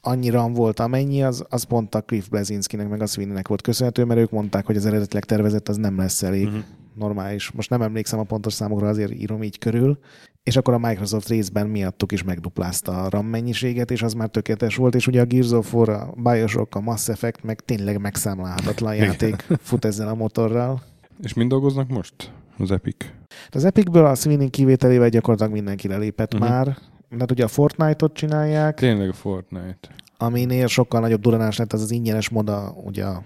annyi 0.02 0.30
RAM 0.30 0.54
volt, 0.54 0.80
amennyi, 0.80 1.24
az, 1.24 1.44
az 1.50 1.64
pont 1.64 1.96
a 1.96 2.02
Cliff 2.02 2.28
Blazinskinek 2.28 2.90
meg 2.90 3.02
a 3.02 3.06
Sweeneynek 3.06 3.48
volt 3.48 3.62
köszönhető, 3.62 4.04
mert 4.04 4.20
ők 4.20 4.32
mondták, 4.32 4.66
hogy 4.66 4.76
az 4.76 4.86
eredetileg 4.86 5.26
tervezett 5.26 5.70
az 5.70 5.78
nem 5.78 5.98
lesz 5.98 6.24
elég 6.24 6.48
Mhm. 6.48 6.58
normális. 6.96 7.52
Most 7.52 7.70
nem 7.70 7.82
emlékszem 7.82 8.20
a 8.20 8.24
pontos 8.24 8.54
számokra, 8.54 8.88
azért 8.88 9.14
írom 9.14 9.44
így 9.44 9.58
körül. 9.58 10.00
És 10.44 10.56
akkor 10.58 10.74
a 10.74 10.78
Microsoft 10.78 11.28
részben 11.28 11.68
miattuk 11.68 12.12
is 12.12 12.24
megduplázta 12.24 13.04
a 13.04 13.10
RAM 13.10 13.26
mennyiséget, 13.26 13.92
és 13.92 14.02
az 14.02 14.14
már 14.14 14.28
tökéletes 14.28 14.76
volt, 14.76 14.96
és 14.96 15.08
ugye 15.08 15.22
a 15.22 15.26
Gears 15.26 15.52
of 15.52 15.74
War, 15.74 15.90
a 15.90 16.14
Bioshock, 16.16 16.76
a 16.76 16.80
Mass 16.80 17.08
Effect, 17.10 17.44
meg 17.44 17.60
tényleg 17.60 18.00
megszámlálhatatlan 18.00 18.96
játék 18.96 19.46
fut 19.62 19.86
ezzel 19.86 20.08
a 20.08 20.16
motorral. 20.16 20.82
És 21.24 21.34
mind 21.34 21.50
dolgoznak 21.50 21.90
most? 21.90 22.14
Az 22.58 22.72
Epic? 22.72 23.06
De 23.28 23.58
az 23.58 23.66
Epicből 23.66 24.06
a 24.06 24.16
Sweeney 24.16 24.50
kivételével 24.50 25.10
gyakorlatilag 25.10 25.54
mindenki 25.54 25.88
lelépett 25.88 26.34
uh-huh. 26.34 26.50
már. 26.50 26.78
Mert 27.10 27.32
ugye 27.32 27.44
a 27.44 27.48
Fortnite-ot 27.48 28.14
csinálják, 28.14 28.78
Tényleg 28.80 29.10
a 29.10 29.14
Fortnite. 29.14 29.90
aminél 30.18 30.68
sokkal 30.68 31.00
nagyobb 31.00 31.22
duranás 31.22 31.58
lett 31.58 31.74
az 31.74 31.82
az 31.82 31.92
ingyenes 31.92 32.30
moda, 32.30 32.76
ugye 32.86 33.06
a 33.06 33.24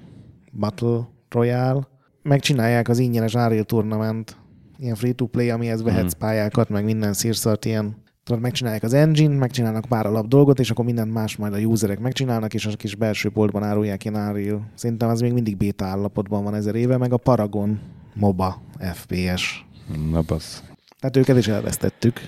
Battle 0.51 1.07
Royale. 1.29 1.87
Megcsinálják 2.21 2.89
az 2.89 2.97
ingyenes 2.99 3.33
Unreal 3.33 3.63
Tournament, 3.63 4.37
ilyen 4.77 4.95
free-to-play, 4.95 5.49
amihez 5.49 5.83
vehetsz 5.83 6.11
Mhm. 6.13 6.19
pályákat, 6.21 6.69
meg 6.69 6.83
minden 6.83 7.13
szírszart 7.13 7.65
ilyen 7.65 8.01
Tudod, 8.23 8.41
megcsinálják 8.41 8.83
az 8.83 8.93
engine, 8.93 9.35
megcsinálnak 9.35 9.85
pár 9.85 10.05
alap 10.05 10.27
dolgot, 10.27 10.59
és 10.59 10.71
akkor 10.71 10.85
mindent 10.85 11.13
más 11.13 11.35
majd 11.35 11.53
a 11.53 11.57
userek 11.57 11.99
megcsinálnak, 11.99 12.53
és 12.53 12.65
a 12.65 12.75
kis 12.75 12.95
belső 12.95 13.29
boltban 13.29 13.63
árulják 13.63 14.05
ilyen 14.05 14.27
Unreal. 14.27 14.65
Szerintem 14.75 15.09
az 15.09 15.21
még 15.21 15.33
mindig 15.33 15.57
beta 15.57 15.85
állapotban 15.85 16.43
van 16.43 16.55
ezer 16.55 16.75
éve, 16.75 16.97
meg 16.97 17.13
a 17.13 17.17
Paragon 17.17 17.79
MOBA 18.13 18.61
FPS. 18.93 19.65
Na 20.11 20.21
basz. 20.21 20.63
Tehát 20.99 21.17
őket 21.17 21.37
is 21.37 21.47
elvesztettük. 21.47 22.19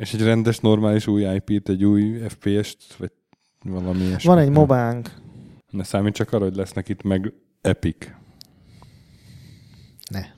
És 0.00 0.14
egy 0.14 0.22
rendes, 0.22 0.58
normális 0.58 1.06
új 1.06 1.34
IP-t, 1.34 1.68
egy 1.68 1.84
új 1.84 2.18
FPS-t, 2.28 2.96
vagy 2.96 3.12
valami 3.64 4.04
ilyesmi. 4.04 4.28
Van 4.28 4.38
egy 4.38 4.50
mobánk, 4.50 5.10
Ne 5.70 5.82
számít 5.82 6.14
csak 6.14 6.32
arra, 6.32 6.44
hogy 6.44 6.56
lesznek 6.56 6.88
itt 6.88 7.02
meg 7.02 7.32
Epic. 7.60 8.06
Ne. 10.10 10.20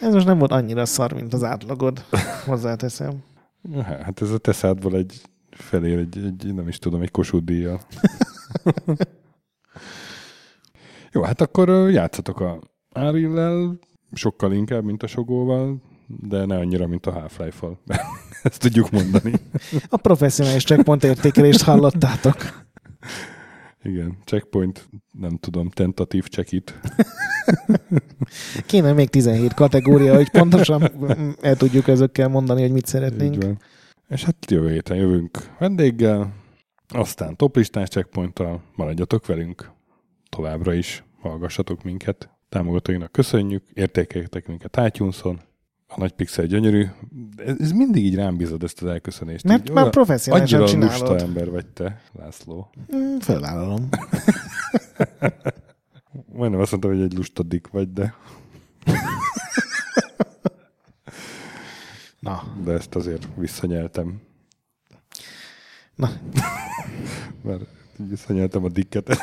Ez 0.00 0.14
most 0.14 0.26
nem 0.26 0.38
volt 0.38 0.50
annyira 0.50 0.86
szar, 0.86 1.12
mint 1.12 1.32
az 1.32 1.44
átlagod, 1.44 2.04
hozzáteszem. 2.46 3.22
Hát 3.84 4.22
ez 4.22 4.30
a 4.30 4.38
te 4.38 4.52
szádból 4.52 4.96
egy 4.96 5.20
felér, 5.50 5.98
egy, 5.98 6.24
egy, 6.24 6.54
nem 6.54 6.68
is 6.68 6.78
tudom, 6.78 7.02
egy 7.02 7.10
Kossuth 7.10 7.44
díjjal. 7.44 7.80
Jó, 11.12 11.22
hát 11.22 11.40
akkor 11.40 11.90
játszatok 11.90 12.40
a 12.40 12.60
Ariel-lel, 12.90 13.78
sokkal 14.12 14.52
inkább, 14.52 14.84
mint 14.84 15.02
a 15.02 15.06
Sogóval, 15.06 15.88
de 16.18 16.44
ne 16.44 16.56
annyira, 16.56 16.86
mint 16.86 17.06
a 17.06 17.12
Half-Life-val. 17.12 17.78
Ezt 18.42 18.60
tudjuk 18.60 18.90
mondani. 18.90 19.32
A 19.88 19.96
professzionális 19.96 20.64
checkpoint 20.64 21.04
értékelést 21.04 21.62
hallottátok. 21.62 22.66
Igen, 23.82 24.16
checkpoint, 24.24 24.88
nem 25.12 25.36
tudom, 25.36 25.70
tentatív 25.70 26.24
check 26.28 26.52
it. 26.52 26.78
Kéne 28.66 28.92
még 28.92 29.08
17 29.08 29.54
kategória, 29.54 30.14
hogy 30.14 30.30
pontosan 30.30 30.90
el 31.40 31.56
tudjuk 31.56 31.88
ezekkel 31.88 32.28
mondani, 32.28 32.60
hogy 32.60 32.72
mit 32.72 32.86
szeretnénk. 32.86 33.34
Így 33.34 33.42
van. 33.42 33.58
És 34.08 34.24
hát 34.24 34.50
jövő 34.50 34.70
héten 34.70 34.96
jövünk 34.96 35.38
vendéggel, 35.58 36.32
aztán 36.88 37.36
toplistás 37.36 37.88
checkpointtal, 37.88 38.62
maradjatok 38.76 39.26
velünk 39.26 39.70
továbbra 40.28 40.74
is, 40.74 41.04
hallgassatok 41.20 41.82
minket. 41.82 42.30
Támogatóinak 42.48 43.12
köszönjük, 43.12 43.64
értékeljetek 43.72 44.46
minket 44.46 44.80
iTunes-on, 44.86 45.40
a 45.92 45.98
nagy 45.98 46.12
pixel 46.12 46.46
gyönyörű. 46.46 46.86
Ez, 47.36 47.56
ez 47.58 47.72
mindig 47.72 48.04
így 48.04 48.14
rám 48.14 48.36
bízod 48.36 48.62
ezt 48.62 48.82
az 48.82 48.88
elköszönést. 48.88 49.44
Mert 49.44 49.68
így, 49.68 49.74
már 49.74 49.90
professzionálisan 49.90 50.60
Annyira 50.62 50.80
lusta 50.80 50.96
csinálod. 50.98 51.20
ember 51.20 51.50
vagy 51.50 51.66
te, 51.66 52.00
László. 52.12 52.70
Mm, 52.96 53.16
Fölvállalom. 53.16 53.88
Majdnem 56.32 56.60
azt 56.60 56.70
mondtam, 56.70 56.92
hogy 56.92 57.00
egy 57.02 57.12
lustadik 57.14 57.68
vagy, 57.68 57.92
de, 57.92 58.14
Na, 62.20 62.42
de 62.64 62.72
ezt 62.72 62.94
azért 62.94 63.28
visszanyeltem. 63.36 64.20
na. 65.94 66.10
Mert 67.44 67.62
visszanyeltem 68.08 68.64
a 68.64 68.68
dikket. 68.68 69.08
Ez 69.08 69.18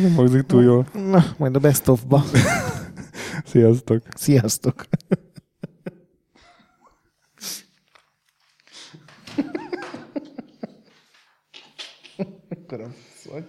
nem 0.00 0.14
hangzik 0.14 0.42
túl 0.42 0.62
jól. 0.62 0.86
Na, 0.92 1.24
majd 1.36 1.56
a 1.56 1.58
best 1.58 1.88
of-ba. 1.88 2.24
Sziasztok! 3.50 4.02
Sziasztok! 4.16 4.84
Köszönöm. 12.66 12.94
Szóval. 13.16 13.44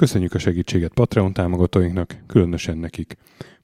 Köszönjük 0.00 0.34
a 0.34 0.38
segítséget 0.38 0.92
Patreon 0.92 1.32
támogatóinknak, 1.32 2.16
különösen 2.26 2.78
nekik. 2.78 3.16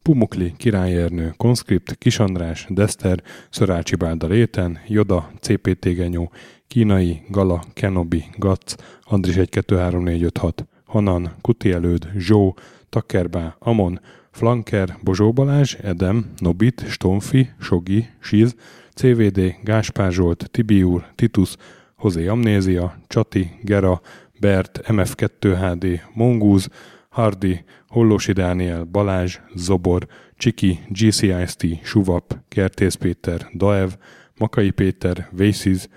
Pumukli, 0.02 0.54
Király 0.56 1.02
Ernő, 1.02 1.34
Conscript, 1.36 1.98
Kisandrás, 1.98 2.66
Dester, 2.68 3.22
Szörácsi 3.50 3.96
Bálda 3.96 4.26
Réten, 4.26 4.78
Joda, 4.86 5.30
CPT 5.40 5.88
Genyó, 5.94 6.32
Kínai, 6.66 7.22
Gala, 7.28 7.64
Kenobi, 7.74 8.24
Gac, 8.36 8.74
Andris 9.02 9.36
1 9.36 9.48
2 9.48 9.76
3 9.76 10.02
4 10.02 10.22
5 10.22 10.38
6, 10.38 10.66
Hanan, 10.84 11.34
Kuti 11.40 11.72
Előd, 11.72 12.08
Zsó, 12.16 12.56
Takkerbá, 12.88 13.56
Amon, 13.58 14.00
Flanker, 14.30 14.98
Bozsó 15.02 15.32
Balázs, 15.32 15.74
Edem, 15.82 16.32
Nobit, 16.38 16.84
Stonfi, 16.88 17.50
Sogi, 17.60 18.08
Siz, 18.20 18.54
CVD, 18.94 19.54
Gáspár 19.62 20.12
Zsolt, 20.12 20.48
Tibiur, 20.50 21.06
Titus, 21.14 21.56
Hozé 21.94 22.26
Amnézia, 22.26 22.96
Csati, 23.06 23.58
Gera, 23.62 24.00
Bert, 24.42 24.80
MF2HD, 24.86 26.00
Mongúz, 26.14 26.68
Hardy, 27.08 27.64
Hollósi 27.88 28.32
Dániel, 28.32 28.84
Balázs, 28.84 29.38
Zobor, 29.54 30.06
Csiki, 30.36 30.78
GCIST, 30.88 31.66
Suvap, 31.82 32.36
Kertész 32.48 32.94
Péter, 32.94 33.50
Daev, 33.54 33.90
Makai 34.36 34.70
Péter, 34.70 35.28
Vésziz, 35.30 35.88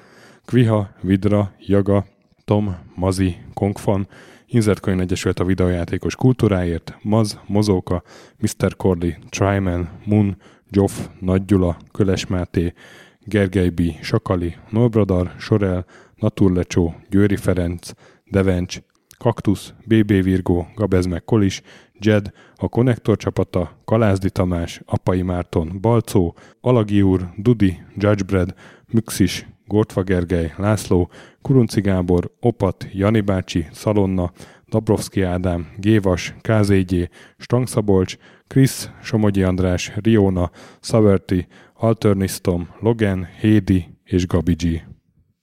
Kviha, 0.46 0.90
Vidra, 1.02 1.52
Jaga, 1.60 2.06
Tom, 2.44 2.76
Mazi, 2.96 3.36
Kongfan, 3.54 4.08
Inzertcoin 4.48 5.00
Egyesült 5.00 5.40
a 5.40 5.46
videójátékos 5.46 6.16
kultúráért, 6.16 6.98
Maz, 7.02 7.40
Mozóka, 7.48 8.04
Mr. 8.38 8.76
Corley, 8.76 9.12
Tryman, 9.30 9.90
Moon, 10.04 10.38
Joff, 10.70 11.08
Nagy 11.20 11.46
Gyula, 11.46 11.78
Köles 11.92 12.28
Máté, 12.28 12.74
Gergely 13.20 13.70
B., 13.70 13.82
Sakali, 14.02 14.56
Nolbradar, 14.70 15.34
Sorel, 15.38 15.86
Naturlecsó, 16.16 16.96
Győri 17.10 17.36
Ferenc, 17.36 17.92
Devencs, 18.32 18.82
Kaktusz, 19.18 19.74
BB 19.88 20.24
Virgó, 20.24 20.68
Gabez 20.76 21.06
Kolis, 21.26 21.62
Jed, 22.00 22.32
a 22.56 22.70
Konnektor 22.70 23.18
csapata, 23.18 23.82
Kalázdi 23.86 24.30
Tamás, 24.30 24.82
Apai 24.86 25.22
Márton, 25.22 25.78
Balcó, 25.82 26.36
Alagi 26.62 27.02
úr, 27.02 27.30
Dudi, 27.38 27.78
Judgebred, 27.96 28.54
Müxis, 28.88 29.48
Gortva 29.68 30.02
Gergely, 30.02 30.54
László, 30.58 31.10
Kurunci 31.42 31.82
Gábor, 31.82 32.32
Opat, 32.40 32.88
Jani 32.92 33.22
bácsi, 33.22 33.68
Szalonna, 33.72 34.32
Dabrowski 34.70 35.22
Ádám, 35.22 35.68
Gévas, 35.78 36.36
KZG, 36.42 37.10
Strangszabolcs, 37.38 38.18
Krisz, 38.48 38.90
Somogyi 39.02 39.44
András, 39.44 39.92
Riona, 39.96 40.52
Szaverti, 40.80 41.48
Alternisztom, 41.74 42.70
Logan, 42.80 43.28
Hédi 43.40 43.98
és 44.04 44.28
Gabi 44.28 44.54
G. 44.54 44.95